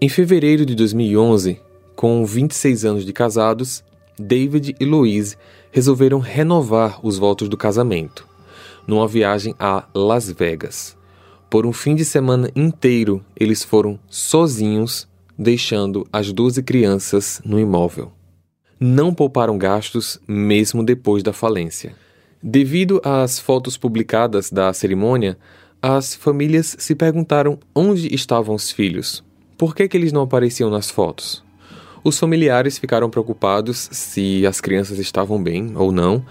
Em 0.00 0.08
fevereiro 0.08 0.66
de 0.66 0.74
2011, 0.74 1.60
com 1.94 2.26
26 2.26 2.84
anos 2.84 3.06
de 3.06 3.12
casados, 3.12 3.84
David 4.18 4.74
e 4.80 4.84
Louise 4.84 5.36
resolveram 5.70 6.18
renovar 6.18 6.98
os 7.00 7.16
votos 7.16 7.48
do 7.48 7.56
casamento, 7.56 8.26
numa 8.88 9.06
viagem 9.06 9.54
a 9.56 9.84
Las 9.94 10.28
Vegas. 10.28 10.96
Por 11.48 11.66
um 11.66 11.72
fim 11.72 11.94
de 11.94 12.04
semana 12.04 12.50
inteiro, 12.54 13.24
eles 13.38 13.62
foram 13.62 13.98
sozinhos, 14.08 15.08
deixando 15.38 16.06
as 16.12 16.32
12 16.32 16.62
crianças 16.62 17.40
no 17.44 17.58
imóvel 17.58 18.12
não 18.78 19.14
pouparam 19.14 19.56
gastos 19.56 20.20
mesmo 20.28 20.84
depois 20.84 21.22
da 21.22 21.32
falência. 21.32 21.94
Devido 22.42 23.00
às 23.02 23.38
fotos 23.38 23.76
publicadas 23.76 24.50
da 24.50 24.72
cerimônia, 24.72 25.38
as 25.80 26.14
famílias 26.14 26.76
se 26.78 26.94
perguntaram 26.94 27.58
onde 27.74 28.14
estavam 28.14 28.54
os 28.54 28.70
filhos. 28.70 29.24
Por 29.56 29.74
que, 29.74 29.88
que 29.88 29.96
eles 29.96 30.12
não 30.12 30.22
apareciam 30.22 30.70
nas 30.70 30.90
fotos? 30.90 31.42
Os 32.04 32.18
familiares 32.18 32.78
ficaram 32.78 33.10
preocupados 33.10 33.88
se 33.90 34.46
as 34.46 34.60
crianças 34.60 34.98
estavam 34.98 35.42
bem 35.42 35.72
ou 35.74 35.90
não, 35.90 36.24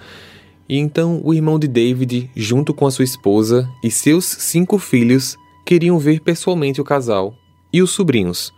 e 0.68 0.78
então 0.78 1.22
o 1.24 1.34
irmão 1.34 1.60
de 1.60 1.68
David, 1.68 2.30
junto 2.36 2.74
com 2.74 2.88
a 2.88 2.92
sua 2.92 3.06
esposa 3.06 3.70
e 3.84 3.92
seus 3.92 4.26
cinco 4.26 4.78
filhos, 4.78 5.38
queriam 5.66 5.98
ver 6.00 6.22
pessoalmente 6.22 6.82
o 6.82 6.84
casal 6.84 7.36
e 7.72 7.82
os 7.82 7.92
sobrinhos, 7.92 8.54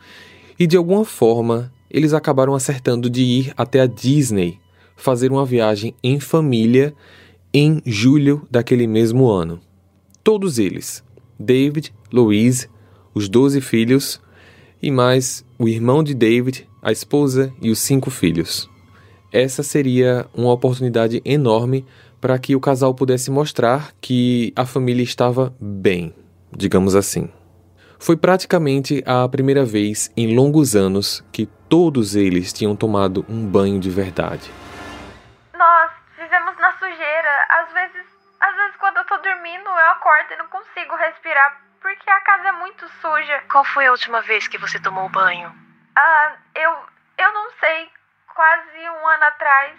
e 0.59 0.65
de 0.65 0.77
alguma 0.77 1.05
forma 1.05 1.71
eles 1.89 2.13
acabaram 2.13 2.53
acertando 2.53 3.09
de 3.09 3.23
ir 3.23 3.53
até 3.55 3.81
a 3.81 3.87
Disney 3.87 4.59
fazer 4.95 5.31
uma 5.31 5.45
viagem 5.45 5.95
em 6.03 6.19
família 6.19 6.93
em 7.53 7.81
julho 7.85 8.45
daquele 8.51 8.87
mesmo 8.87 9.29
ano. 9.29 9.59
Todos 10.23 10.59
eles, 10.59 11.03
David, 11.39 11.93
Louise, 12.11 12.67
os 13.13 13.29
doze 13.29 13.61
filhos 13.61 14.19
e 14.81 14.91
mais 14.91 15.45
o 15.57 15.67
irmão 15.67 16.03
de 16.03 16.13
David, 16.13 16.67
a 16.81 16.91
esposa 16.91 17.53
e 17.61 17.69
os 17.69 17.79
cinco 17.79 18.09
filhos. 18.09 18.69
Essa 19.31 19.61
seria 19.61 20.25
uma 20.33 20.53
oportunidade 20.53 21.21
enorme 21.25 21.85
para 22.21 22.39
que 22.39 22.55
o 22.55 22.59
casal 22.59 22.95
pudesse 22.95 23.29
mostrar 23.29 23.91
que 24.01 24.53
a 24.55 24.65
família 24.65 25.03
estava 25.03 25.53
bem, 25.59 26.15
digamos 26.51 26.95
assim. 26.95 27.31
Foi 27.99 28.15
praticamente 28.15 29.03
a 29.05 29.27
primeira 29.27 29.65
vez 29.65 30.11
em 30.15 30.35
longos 30.35 30.75
anos 30.75 31.23
que 31.31 31.45
todos 31.67 32.15
eles 32.15 32.53
tinham 32.53 32.75
tomado 32.75 33.25
um 33.27 33.45
banho 33.45 33.79
de 33.79 33.89
verdade. 33.89 34.51
Nós 35.57 35.91
vivemos 36.17 36.55
na 36.59 36.71
sujeira. 36.73 37.45
Às 37.49 37.73
vezes, 37.73 38.07
às 38.39 38.55
vezes 38.55 38.75
quando 38.79 38.97
eu 38.97 39.05
tô 39.05 39.17
dormindo, 39.17 39.67
eu 39.67 39.89
acordo 39.91 40.33
e 40.33 40.37
não 40.37 40.47
consigo 40.47 40.95
respirar 40.95 41.61
porque 41.81 42.09
a 42.09 42.21
casa 42.21 42.49
é 42.49 42.51
muito 42.53 42.87
suja. 43.01 43.41
Qual 43.51 43.65
foi 43.65 43.87
a 43.87 43.91
última 43.91 44.21
vez 44.21 44.47
que 44.47 44.57
você 44.57 44.79
tomou 44.79 45.09
banho? 45.09 45.51
Ah, 45.95 46.35
eu 46.55 46.71
eu 47.17 47.33
não 47.33 47.49
sei, 47.59 47.89
quase 48.37 48.77
um 48.87 49.07
ano 49.07 49.23
atrás. 49.23 49.75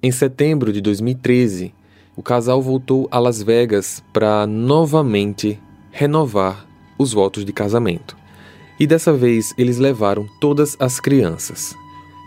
Em 0.00 0.12
setembro 0.12 0.72
de 0.72 0.80
2013, 0.80 1.74
o 2.14 2.22
casal 2.22 2.62
voltou 2.62 3.08
a 3.10 3.18
Las 3.18 3.42
Vegas 3.42 4.00
para 4.12 4.46
novamente 4.46 5.60
renovar 5.90 6.64
os 6.96 7.12
votos 7.12 7.44
de 7.44 7.52
casamento. 7.52 8.16
E 8.78 8.86
dessa 8.86 9.12
vez 9.12 9.52
eles 9.58 9.78
levaram 9.78 10.28
todas 10.40 10.76
as 10.78 11.00
crianças. 11.00 11.74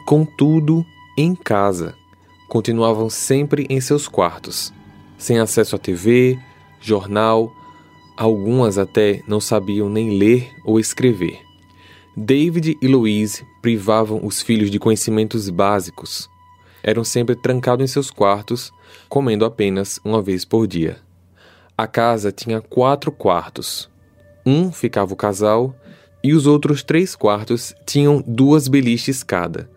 Contudo, 0.06 0.86
em 1.18 1.34
casa, 1.34 1.96
continuavam 2.50 3.10
sempre 3.10 3.66
em 3.70 3.80
seus 3.80 4.06
quartos, 4.06 4.74
sem 5.18 5.40
acesso 5.40 5.78
à 5.78 5.80
TV, 5.80 6.38
jornal, 6.82 7.54
algumas 8.18 8.78
até 8.78 9.22
não 9.26 9.40
sabiam 9.40 9.88
nem 9.88 10.18
ler 10.18 10.52
ou 10.66 10.78
escrever. 10.78 11.47
David 12.20 12.76
e 12.82 12.88
Louise 12.88 13.46
privavam 13.62 14.26
os 14.26 14.42
filhos 14.42 14.72
de 14.72 14.80
conhecimentos 14.80 15.52
básicos. 15.52 16.28
Eram 16.82 17.04
sempre 17.04 17.36
trancados 17.36 17.84
em 17.84 17.88
seus 17.88 18.10
quartos, 18.10 18.74
comendo 19.08 19.46
apenas 19.46 20.00
uma 20.04 20.20
vez 20.20 20.44
por 20.44 20.66
dia. 20.66 20.98
A 21.78 21.86
casa 21.86 22.32
tinha 22.32 22.60
quatro 22.60 23.12
quartos, 23.12 23.88
um 24.44 24.72
ficava 24.72 25.14
o 25.14 25.16
casal 25.16 25.76
e 26.24 26.34
os 26.34 26.48
outros 26.48 26.82
três 26.82 27.16
quartos 27.16 27.76
tinham 27.86 28.24
duas 28.26 28.68
beliches 28.68 29.22
cada, 29.22 29.70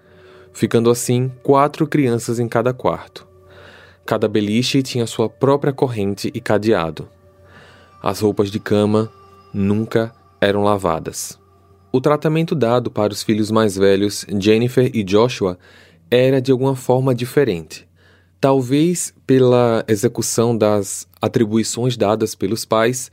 ficando 0.50 0.90
assim 0.90 1.30
quatro 1.42 1.86
crianças 1.86 2.38
em 2.38 2.48
cada 2.48 2.72
quarto. 2.72 3.28
Cada 4.06 4.26
beliche 4.26 4.82
tinha 4.82 5.06
sua 5.06 5.28
própria 5.28 5.74
corrente 5.74 6.30
e 6.32 6.40
cadeado. 6.40 7.06
As 8.02 8.20
roupas 8.20 8.50
de 8.50 8.58
cama 8.58 9.12
nunca 9.52 10.10
eram 10.40 10.62
lavadas. 10.62 11.39
O 11.92 12.00
tratamento 12.00 12.54
dado 12.54 12.88
para 12.88 13.12
os 13.12 13.22
filhos 13.22 13.50
mais 13.50 13.76
velhos, 13.76 14.24
Jennifer 14.38 14.88
e 14.94 15.02
Joshua, 15.02 15.58
era 16.08 16.40
de 16.40 16.52
alguma 16.52 16.76
forma 16.76 17.12
diferente. 17.12 17.84
Talvez 18.40 19.12
pela 19.26 19.84
execução 19.88 20.56
das 20.56 21.08
atribuições 21.20 21.96
dadas 21.96 22.34
pelos 22.34 22.64
pais 22.64 23.10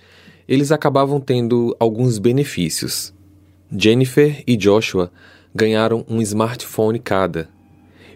eles 0.48 0.72
acabavam 0.72 1.20
tendo 1.20 1.76
alguns 1.80 2.20
benefícios. 2.20 3.14
Jennifer 3.76 4.44
e 4.48 4.56
Joshua 4.56 5.12
ganharam 5.54 6.06
um 6.08 6.22
smartphone 6.22 7.00
cada. 7.00 7.50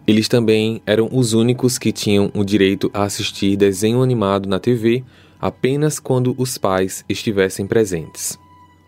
Eles 0.07 0.27
também 0.27 0.81
eram 0.85 1.09
os 1.11 1.33
únicos 1.33 1.77
que 1.77 1.91
tinham 1.91 2.31
o 2.33 2.43
direito 2.43 2.89
a 2.93 3.03
assistir 3.03 3.57
desenho 3.57 4.01
animado 4.01 4.47
na 4.47 4.59
TV 4.59 5.03
apenas 5.39 5.99
quando 5.99 6.35
os 6.37 6.57
pais 6.57 7.03
estivessem 7.09 7.65
presentes. 7.65 8.39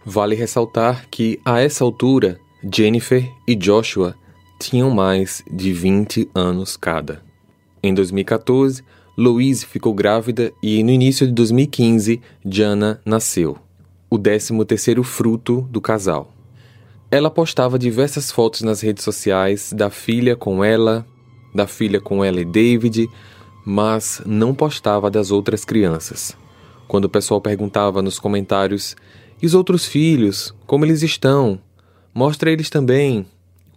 Vale 0.06 0.36
ressaltar 0.36 1.08
que, 1.10 1.40
a 1.46 1.62
essa 1.62 1.84
altura, 1.84 2.40
Jennifer 2.64 3.30
e 3.48 3.56
Joshua 3.56 4.16
tinham 4.60 4.90
mais 4.90 5.44
de 5.50 5.72
20 5.72 6.30
anos 6.34 6.78
cada. 6.78 7.22
Em 7.82 7.94
2014, 7.94 8.84
Louise 9.18 9.66
ficou 9.66 9.94
grávida 9.94 10.52
e 10.62 10.84
no 10.84 10.90
início 10.90 11.28
de 11.28 11.34
2015, 11.34 12.22
Jana 12.46 13.00
nasceu, 13.06 13.58
o 14.10 14.18
13º 14.18 15.04
fruto 15.04 15.62
do 15.70 15.80
casal. 15.80 16.34
Ela 17.12 17.30
postava 17.30 17.78
diversas 17.78 18.32
fotos 18.32 18.62
nas 18.62 18.82
redes 18.82 19.04
sociais 19.04 19.72
da 19.72 19.90
filha 19.90 20.36
com 20.36 20.64
ela, 20.64 21.06
da 21.54 21.68
filha 21.68 22.02
com 22.02 22.24
ela 22.24 22.42
e 22.42 22.46
David, 22.46 23.08
mas 23.66 24.22
não 24.26 24.56
postava 24.56 25.12
das 25.12 25.30
outras 25.30 25.64
crianças. 25.64 26.36
Quando 26.88 27.06
o 27.06 27.10
pessoal 27.10 27.40
perguntava 27.40 28.02
nos 28.02 28.18
comentários: 28.18 28.96
"E 29.42 29.46
os 29.46 29.54
outros 29.54 29.86
filhos, 29.86 30.54
como 30.66 30.86
eles 30.86 31.04
estão? 31.04 31.60
Mostra 32.14 32.52
eles 32.52 32.70
também". 32.70 33.26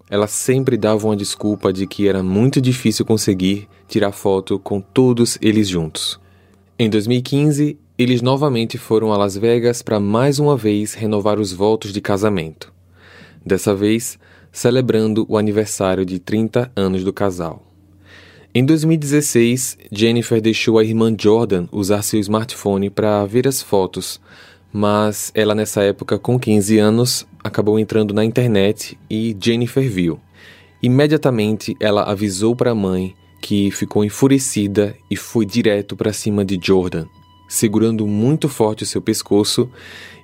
Ela 0.09 0.27
sempre 0.27 0.77
dava 0.77 1.07
uma 1.07 1.17
desculpa 1.17 1.73
de 1.73 1.87
que 1.87 2.07
era 2.07 2.23
muito 2.23 2.61
difícil 2.61 3.05
conseguir 3.05 3.69
tirar 3.89 4.13
foto 4.13 4.59
com 4.59 4.81
todos 4.81 5.37
eles 5.43 5.69
juntos. 5.69 6.21
Em 6.79 6.89
2015, 6.89 7.79
eles 7.99 8.21
novamente 8.23 8.77
foram 8.77 9.13
a 9.13 9.17
Las 9.17 9.37
Vegas 9.37 9.83
para 9.83 9.99
mais 9.99 10.39
uma 10.39 10.57
vez 10.57 10.95
renovar 10.95 11.41
os 11.41 11.53
votos 11.53 11.93
de 11.93 12.01
casamento. 12.01 12.73
Dessa 13.45 13.75
vez, 13.75 14.19
celebrando 14.53 15.27
o 15.29 15.37
aniversário 15.37 16.05
de 16.05 16.19
30 16.19 16.71
anos 16.77 17.03
do 17.03 17.13
casal. 17.13 17.63
Em 18.55 18.65
2016, 18.65 19.77
Jennifer 19.91 20.41
deixou 20.41 20.79
a 20.79 20.85
irmã 20.85 21.15
Jordan 21.19 21.67
usar 21.73 22.03
seu 22.03 22.19
smartphone 22.21 22.89
para 22.89 23.25
ver 23.27 23.47
as 23.47 23.61
fotos, 23.61 24.21
mas 24.77 25.33
ela 25.35 25.55
nessa 25.55 25.83
época 25.83 26.19
com 26.19 26.39
15 26.39 26.79
anos 26.79 27.27
acabou 27.43 27.79
entrando 27.79 28.13
na 28.13 28.23
internet 28.23 28.99
e 29.09 29.35
Jennifer 29.41 29.89
viu. 29.89 30.21
Imediatamente 30.83 31.75
ela 31.81 32.03
avisou 32.03 32.55
para 32.55 32.73
a 32.73 32.75
mãe, 32.75 33.15
que 33.41 33.71
ficou 33.71 34.05
enfurecida 34.05 34.95
e 35.11 35.17
foi 35.17 35.47
direto 35.47 35.97
para 35.97 36.13
cima 36.13 36.45
de 36.45 36.61
Jordan, 36.63 37.07
segurando 37.49 38.07
muito 38.07 38.51
forte 38.51 38.83
o 38.83 38.87
seu 38.87 39.01
pescoço 39.01 39.67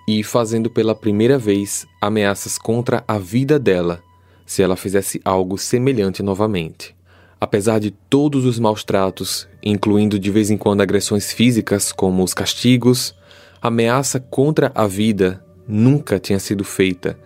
e 0.06 0.22
fazendo 0.22 0.68
pela 0.68 0.94
primeira 0.94 1.38
vez 1.38 1.86
ameaças 1.98 2.58
contra 2.58 3.02
a 3.08 3.16
vida 3.16 3.58
dela 3.58 4.02
se 4.44 4.62
ela 4.62 4.76
fizesse 4.76 5.18
algo 5.24 5.56
semelhante 5.56 6.22
novamente. 6.22 6.94
Apesar 7.40 7.78
de 7.78 7.90
todos 7.90 8.44
os 8.44 8.58
maus 8.58 8.84
tratos, 8.84 9.48
incluindo 9.64 10.18
de 10.18 10.30
vez 10.30 10.50
em 10.50 10.58
quando 10.58 10.82
agressões 10.82 11.32
físicas, 11.32 11.90
como 11.90 12.22
os 12.22 12.34
castigos, 12.34 13.14
ameaça 13.62 14.18
contra 14.18 14.72
a 14.74 14.88
vida 14.88 15.44
nunca 15.68 16.18
tinha 16.18 16.40
sido 16.40 16.64
feita. 16.64 17.16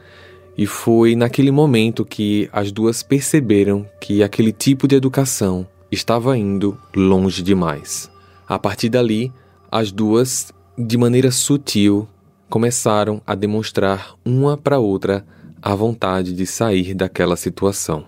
E 0.57 0.67
foi 0.67 1.17
naquele 1.17 1.51
momento 1.51 2.05
que 2.05 2.49
as 2.53 2.71
duas 2.71 3.03
perceberam 3.03 3.87
que 4.01 4.23
aquele 4.23 4.53
tipo 4.53 4.87
de 4.87 4.95
educação 4.95 5.67
estava 5.91 6.37
indo 6.37 6.79
longe 6.95 7.43
demais. 7.43 8.11
A 8.47 8.59
partir 8.59 8.91
dali, 8.91 9.33
as 9.71 9.91
duas, 9.91 10.53
de 10.77 10.99
maneira 10.99 11.31
sutil, 11.31 12.07
começaram 12.51 13.21
a 13.27 13.35
demonstrar 13.35 14.15
uma 14.25 14.57
para 14.57 14.79
outra 14.79 15.27
a 15.61 15.75
vontade 15.75 16.35
de 16.35 16.47
sair 16.47 16.95
daquela 16.95 17.37
situação. 17.37 18.05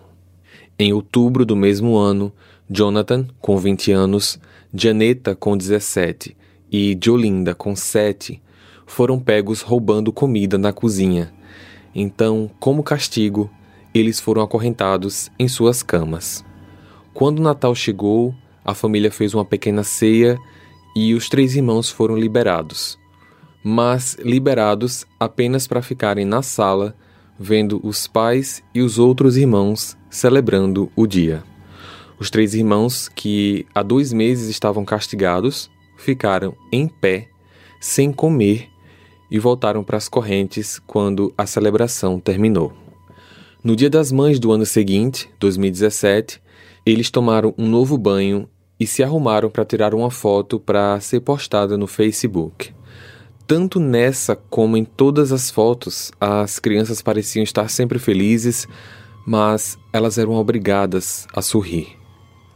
Em 0.78 0.92
outubro 0.92 1.44
do 1.44 1.56
mesmo 1.56 1.96
ano, 1.96 2.32
Jonathan, 2.70 3.26
com 3.40 3.56
20 3.56 3.90
anos, 3.90 4.38
Janeta, 4.72 5.34
com 5.34 5.56
17 5.56 6.37
e 6.70 6.98
Jolinda, 7.02 7.54
com 7.54 7.74
7, 7.74 8.40
foram 8.86 9.18
pegos 9.18 9.60
roubando 9.60 10.12
comida 10.12 10.58
na 10.58 10.72
cozinha. 10.72 11.32
Então, 11.94 12.50
como 12.60 12.82
castigo, 12.82 13.50
eles 13.94 14.20
foram 14.20 14.42
acorrentados 14.42 15.30
em 15.38 15.48
suas 15.48 15.82
camas. 15.82 16.44
Quando 17.14 17.38
o 17.38 17.42
Natal 17.42 17.74
chegou, 17.74 18.34
a 18.64 18.74
família 18.74 19.10
fez 19.10 19.34
uma 19.34 19.44
pequena 19.44 19.82
ceia 19.82 20.38
e 20.94 21.14
os 21.14 21.28
três 21.28 21.56
irmãos 21.56 21.90
foram 21.90 22.16
liberados. 22.16 22.98
Mas 23.64 24.16
liberados 24.20 25.06
apenas 25.18 25.66
para 25.66 25.82
ficarem 25.82 26.24
na 26.24 26.42
sala, 26.42 26.94
vendo 27.38 27.80
os 27.82 28.06
pais 28.06 28.62
e 28.74 28.82
os 28.82 28.98
outros 28.98 29.36
irmãos 29.36 29.96
celebrando 30.10 30.90
o 30.94 31.06
dia. 31.06 31.42
Os 32.18 32.30
três 32.30 32.54
irmãos, 32.54 33.08
que 33.08 33.66
há 33.74 33.82
dois 33.82 34.12
meses 34.12 34.48
estavam 34.48 34.84
castigados, 34.84 35.70
ficaram 35.98 36.56
em 36.72 36.88
pé, 36.88 37.28
sem 37.80 38.12
comer, 38.12 38.70
e 39.30 39.38
voltaram 39.38 39.84
para 39.84 39.98
as 39.98 40.08
correntes 40.08 40.78
quando 40.86 41.32
a 41.36 41.44
celebração 41.44 42.18
terminou. 42.18 42.72
No 43.62 43.76
Dia 43.76 43.90
das 43.90 44.10
Mães 44.10 44.38
do 44.38 44.50
ano 44.50 44.64
seguinte, 44.64 45.28
2017, 45.38 46.40
eles 46.86 47.10
tomaram 47.10 47.52
um 47.58 47.68
novo 47.68 47.98
banho 47.98 48.48
e 48.80 48.86
se 48.86 49.02
arrumaram 49.02 49.50
para 49.50 49.64
tirar 49.64 49.94
uma 49.94 50.10
foto 50.10 50.58
para 50.58 50.98
ser 51.00 51.20
postada 51.20 51.76
no 51.76 51.86
Facebook. 51.86 52.72
Tanto 53.46 53.80
nessa 53.80 54.36
como 54.36 54.76
em 54.76 54.84
todas 54.84 55.32
as 55.32 55.50
fotos, 55.50 56.12
as 56.20 56.58
crianças 56.58 57.02
pareciam 57.02 57.42
estar 57.42 57.68
sempre 57.68 57.98
felizes, 57.98 58.68
mas 59.26 59.78
elas 59.92 60.16
eram 60.16 60.34
obrigadas 60.34 61.26
a 61.34 61.42
sorrir. 61.42 61.98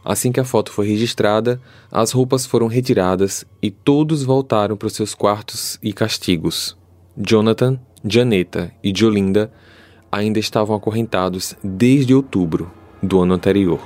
Assim 0.03 0.31
que 0.31 0.39
a 0.39 0.45
foto 0.45 0.71
foi 0.71 0.87
registrada, 0.87 1.61
as 1.91 2.11
roupas 2.11 2.45
foram 2.45 2.67
retiradas 2.67 3.45
e 3.61 3.71
todos 3.71 4.23
voltaram 4.23 4.75
para 4.75 4.87
os 4.87 4.95
seus 4.95 5.15
quartos 5.15 5.79
e 5.81 5.93
castigos. 5.93 6.77
Jonathan, 7.15 7.79
Janeta 8.03 8.73
e 8.83 8.93
Jolinda 8.93 9.51
ainda 10.11 10.39
estavam 10.39 10.75
acorrentados 10.75 11.55
desde 11.63 12.13
outubro 12.13 12.71
do 13.01 13.21
ano 13.21 13.33
anterior. 13.33 13.79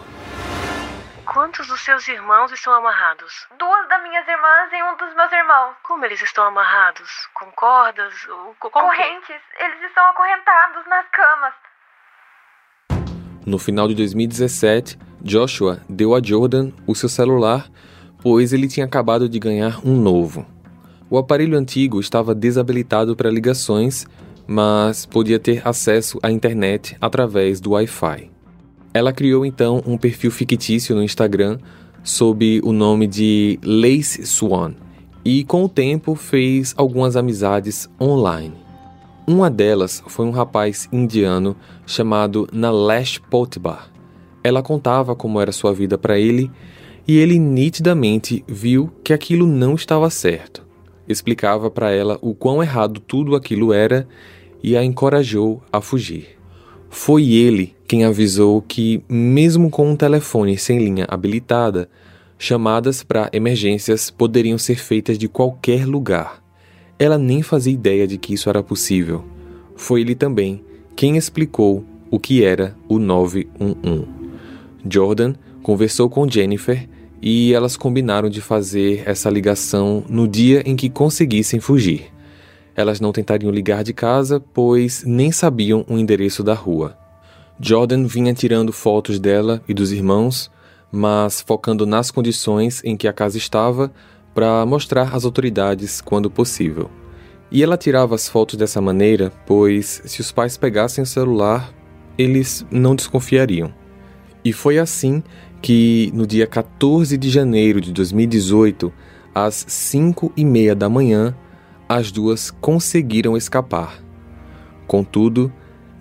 Quantos 1.25 1.67
dos 1.67 1.82
seus 1.82 2.08
irmãos 2.08 2.51
estão 2.51 2.73
amarrados? 2.73 3.47
Duas 3.60 3.88
das 3.88 4.01
minhas 4.01 4.27
irmãs 4.27 4.71
e 4.73 4.84
um 4.84 4.97
dos 4.97 5.15
meus 5.15 5.32
irmãos. 5.32 5.75
Como 5.84 6.03
eles 6.03 6.21
estão 6.21 6.45
amarrados? 6.45 7.10
Com 7.34 7.51
cordas? 7.51 8.13
Ou 8.27 8.56
com 8.60 8.69
Correntes. 8.71 9.41
Eles 9.60 9.82
estão 9.84 10.03
acorrentados 10.10 10.86
nas 10.88 11.06
camas. 11.12 11.53
No 13.45 13.60
final 13.60 13.88
de 13.88 13.95
2017, 13.95 14.97
Joshua 15.28 15.82
deu 15.90 16.16
a 16.16 16.22
Jordan 16.24 16.72
o 16.88 16.96
seu 16.96 17.10
celular, 17.10 17.70
pois 18.24 18.54
ele 18.54 18.66
tinha 18.66 18.86
acabado 18.86 19.28
de 19.28 19.38
ganhar 19.38 19.82
um 19.86 19.94
novo. 19.94 20.46
O 21.10 21.18
aparelho 21.18 21.58
antigo 21.58 22.00
estava 22.00 22.34
desabilitado 22.34 23.13
para 23.13 23.30
ligações, 23.30 24.08
mas 24.48 25.06
podia 25.06 25.38
ter 25.38 25.62
acesso 25.68 26.18
à 26.24 26.32
internet 26.32 26.96
através 27.02 27.60
do 27.60 27.72
Wi-Fi. 27.72 28.32
Ela 28.94 29.12
criou 29.12 29.46
então 29.46 29.84
um 29.86 29.98
perfil 29.98 30.32
fictício 30.32 30.96
no 30.96 31.04
Instagram 31.04 31.60
sob 32.04 32.62
o 32.63 32.72
nome 32.72 33.06
de 33.06 33.60
Lace 33.62 34.26
Swan 34.26 34.76
e, 35.26 35.44
com 35.44 35.66
o 35.66 35.70
tempo, 35.70 36.16
fez 36.16 36.74
algumas 36.78 37.18
amizades 37.18 37.90
online. 38.00 38.54
Uma 39.28 39.50
delas 39.50 40.02
foi 40.08 40.26
um 40.26 40.32
rapaz 40.32 40.88
indiano 40.90 41.54
chamado 41.86 42.48
Nalesh 42.54 43.18
Potbar. 43.30 43.97
Ela 44.43 44.62
contava 44.62 45.15
como 45.15 45.39
era 45.41 45.52
sua 45.52 45.73
vida 45.73 45.97
para 45.97 46.19
ele 46.19 46.52
e 47.08 47.17
ele 47.17 47.39
nitidamente 47.39 48.43
viu 48.47 48.91
que 49.04 49.13
aquilo 49.13 49.47
não 49.47 49.76
estava 49.76 50.10
certo. 50.10 50.65
Explicava 51.08 51.71
para 51.71 51.91
ela 51.91 52.19
o 52.21 52.36
quão 52.36 52.62
errado 52.62 53.00
tudo 53.00 53.36
aquilo 53.36 53.71
era 53.71 54.08
e 54.62 54.76
a 54.76 54.84
encorajou 54.84 55.63
a 55.71 55.80
fugir. 55.80 56.38
Foi 56.89 57.32
ele 57.32 57.76
quem 57.88 58.04
avisou 58.04 58.62
que, 58.62 59.02
mesmo 59.08 59.69
com 59.69 59.89
um 59.89 59.95
telefone 59.95 60.58
sem 60.58 60.80
linha 60.80 61.06
habilitada, 61.08 61.89
chamadas 62.38 63.04
para 63.04 63.30
emergências 63.32 64.10
poderiam 64.12 64.58
ser 64.58 64.76
feitas 64.76 65.17
de 65.17 65.28
qualquer 65.28 65.86
lugar. 65.86 66.43
Ela 67.00 67.17
nem 67.17 67.41
fazia 67.41 67.73
ideia 67.73 68.08
de 68.08 68.17
que 68.17 68.34
isso 68.34 68.50
era 68.50 68.63
possível. 68.63 69.23
Foi 69.76 70.02
ele 70.02 70.15
também 70.15 70.63
quem 70.95 71.15
explicou 71.15 71.86
o 72.10 72.19
que 72.19 72.43
era 72.43 72.76
o 72.89 73.00
911. 73.00 74.16
Jordan 74.90 75.34
conversou 75.63 76.10
com 76.10 76.30
Jennifer 76.30 76.88
e 77.22 77.54
elas 77.54 77.76
combinaram 77.76 78.30
de 78.30 78.42
fazer 78.42 79.04
essa 79.06 79.30
ligação 79.30 80.04
no 80.08 80.28
dia 80.28 80.62
em 80.66 80.76
que 80.76 80.90
conseguissem 80.90 81.60
fugir. 81.60 82.12
Elas 82.76 83.00
não 83.00 83.12
tentariam 83.12 83.52
ligar 83.52 83.84
de 83.84 83.92
casa, 83.92 84.40
pois 84.40 85.04
nem 85.04 85.32
sabiam 85.32 85.84
o 85.90 85.98
endereço 85.98 86.44
da 86.44 86.54
rua. 86.54 86.96
Jordan 87.60 88.06
vinha 88.06 88.34
tirando 88.34 88.72
fotos 88.72 89.20
dela 89.20 89.63
e 89.68 89.74
dos 89.74 89.92
irmãos, 89.92 90.52
mas 90.92 91.42
focando 91.42 91.86
nas 91.86 92.12
condições 92.12 92.84
em 92.84 92.96
que 92.96 93.08
a 93.08 93.13
casa 93.13 93.38
estava 93.38 93.92
para 94.34 94.63
mostrar 94.66 95.16
às 95.16 95.26
autoridades 95.26 96.00
quando 96.00 96.30
possível. 96.30 96.92
E 97.52 97.63
ela 97.63 97.78
tirava 97.78 98.13
as 98.13 98.30
fotos 98.30 98.56
dessa 98.56 98.80
maneira, 98.80 99.32
pois 99.48 100.04
se 100.06 100.22
os 100.22 100.32
pais 100.32 100.56
pegassem 100.56 101.04
o 101.04 101.08
celular, 101.08 101.74
eles 102.18 102.63
não 102.70 102.96
desconfiariam. 102.96 103.74
E 104.43 104.54
foi 104.54 104.78
assim 104.78 105.23
que, 105.62 106.12
no 106.13 106.26
dia 106.26 106.47
14 106.47 107.17
de 107.17 107.30
janeiro 107.30 107.82
de 107.82 107.91
2018, 107.91 108.91
às 109.34 109.65
5 109.67 110.32
e 110.36 110.45
meia 110.45 110.73
da 110.73 110.89
manhã, 110.89 111.36
as 111.88 112.12
duas 112.12 112.52
conseguiram 112.52 113.38
escapar. 113.38 114.02
Contudo, 114.86 115.52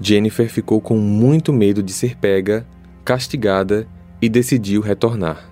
Jennifer 0.00 0.48
ficou 0.48 0.80
com 0.80 0.96
muito 0.96 1.52
medo 1.52 1.82
de 1.82 1.92
ser 1.92 2.16
pega, 2.16 2.66
castigada 3.04 3.88
e 4.20 4.28
decidiu 4.28 4.80
retornar. 4.80 5.50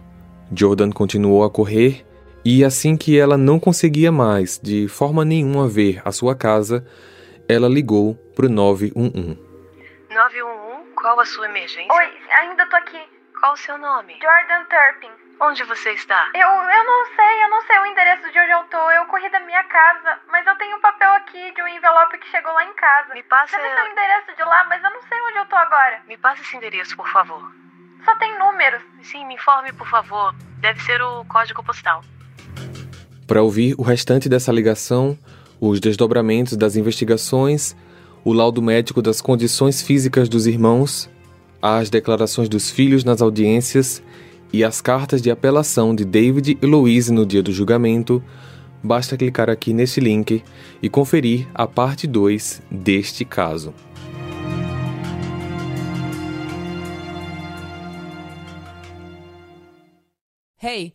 Jordan 0.54 0.90
continuou 0.90 1.44
a 1.44 1.50
correr 1.50 2.04
e 2.44 2.64
assim 2.64 2.96
que 2.96 3.18
ela 3.18 3.38
não 3.38 3.58
conseguia 3.58 4.12
mais 4.12 4.60
de 4.62 4.86
forma 4.86 5.24
nenhuma 5.24 5.66
ver 5.66 6.02
a 6.04 6.12
sua 6.12 6.34
casa, 6.34 6.84
ela 7.48 7.68
ligou 7.68 8.14
para 8.34 8.46
o 8.46 8.48
911. 8.48 9.38
911, 10.10 10.63
qual 11.04 11.20
a 11.20 11.26
sua 11.26 11.44
emergência? 11.44 11.92
Oi, 11.92 12.18
ainda 12.30 12.64
tô 12.64 12.76
aqui. 12.76 12.98
Qual 13.38 13.52
o 13.52 13.56
seu 13.58 13.76
nome? 13.76 14.16
Jordan 14.22 14.64
Turpin. 14.72 15.12
Onde 15.38 15.62
você 15.64 15.90
está? 15.90 16.30
Eu, 16.32 16.48
eu 16.48 16.84
não 16.84 17.04
sei, 17.14 17.44
eu 17.44 17.50
não 17.50 17.60
sei 17.66 17.78
o 17.78 17.86
endereço 17.86 18.32
de 18.32 18.38
onde 18.38 18.50
eu 18.50 18.64
tô. 18.70 18.90
Eu 18.90 19.04
corri 19.04 19.28
da 19.28 19.40
minha 19.40 19.62
casa, 19.64 20.18
mas 20.30 20.46
eu 20.46 20.56
tenho 20.56 20.78
um 20.78 20.80
papel 20.80 21.12
aqui 21.12 21.52
de 21.52 21.62
um 21.62 21.68
envelope 21.68 22.16
que 22.16 22.30
chegou 22.30 22.50
lá 22.54 22.64
em 22.64 22.72
casa. 22.72 23.12
Me 23.12 23.22
passa. 23.24 23.54
Você 23.54 23.62
tem 23.62 23.84
o 23.84 23.92
endereço 23.92 24.34
de 24.34 24.44
lá, 24.44 24.64
mas 24.64 24.82
eu 24.82 24.88
não 24.88 25.02
sei 25.02 25.20
onde 25.28 25.38
eu 25.40 25.44
tô 25.44 25.56
agora. 25.56 26.00
Me 26.08 26.16
passa 26.16 26.40
esse 26.40 26.56
endereço, 26.56 26.96
por 26.96 27.08
favor. 27.08 27.52
Só 28.02 28.16
tem 28.16 28.38
números. 28.38 28.82
Sim, 29.02 29.26
me 29.26 29.34
informe, 29.34 29.74
por 29.74 29.86
favor. 29.90 30.34
Deve 30.60 30.80
ser 30.80 31.02
o 31.02 31.22
código 31.26 31.62
postal. 31.62 32.02
Para 33.26 33.42
ouvir 33.42 33.74
o 33.76 33.82
restante 33.82 34.26
dessa 34.26 34.50
ligação, 34.50 35.18
os 35.60 35.80
desdobramentos 35.80 36.56
das 36.56 36.76
investigações, 36.76 37.76
o 38.24 38.32
laudo 38.32 38.62
médico 38.62 39.02
das 39.02 39.20
condições 39.20 39.82
físicas 39.82 40.28
dos 40.28 40.46
irmãos, 40.46 41.10
as 41.60 41.90
declarações 41.90 42.48
dos 42.48 42.70
filhos 42.70 43.04
nas 43.04 43.20
audiências 43.20 44.02
e 44.52 44.64
as 44.64 44.80
cartas 44.80 45.20
de 45.20 45.30
apelação 45.30 45.94
de 45.94 46.04
David 46.04 46.56
e 46.60 46.66
Louise 46.66 47.12
no 47.12 47.26
dia 47.26 47.42
do 47.42 47.52
julgamento, 47.52 48.22
basta 48.82 49.16
clicar 49.16 49.50
aqui 49.50 49.74
neste 49.74 50.00
link 50.00 50.42
e 50.82 50.88
conferir 50.88 51.46
a 51.54 51.66
parte 51.66 52.06
2 52.06 52.62
deste 52.70 53.24
caso. 53.24 53.74
Hey 60.62 60.94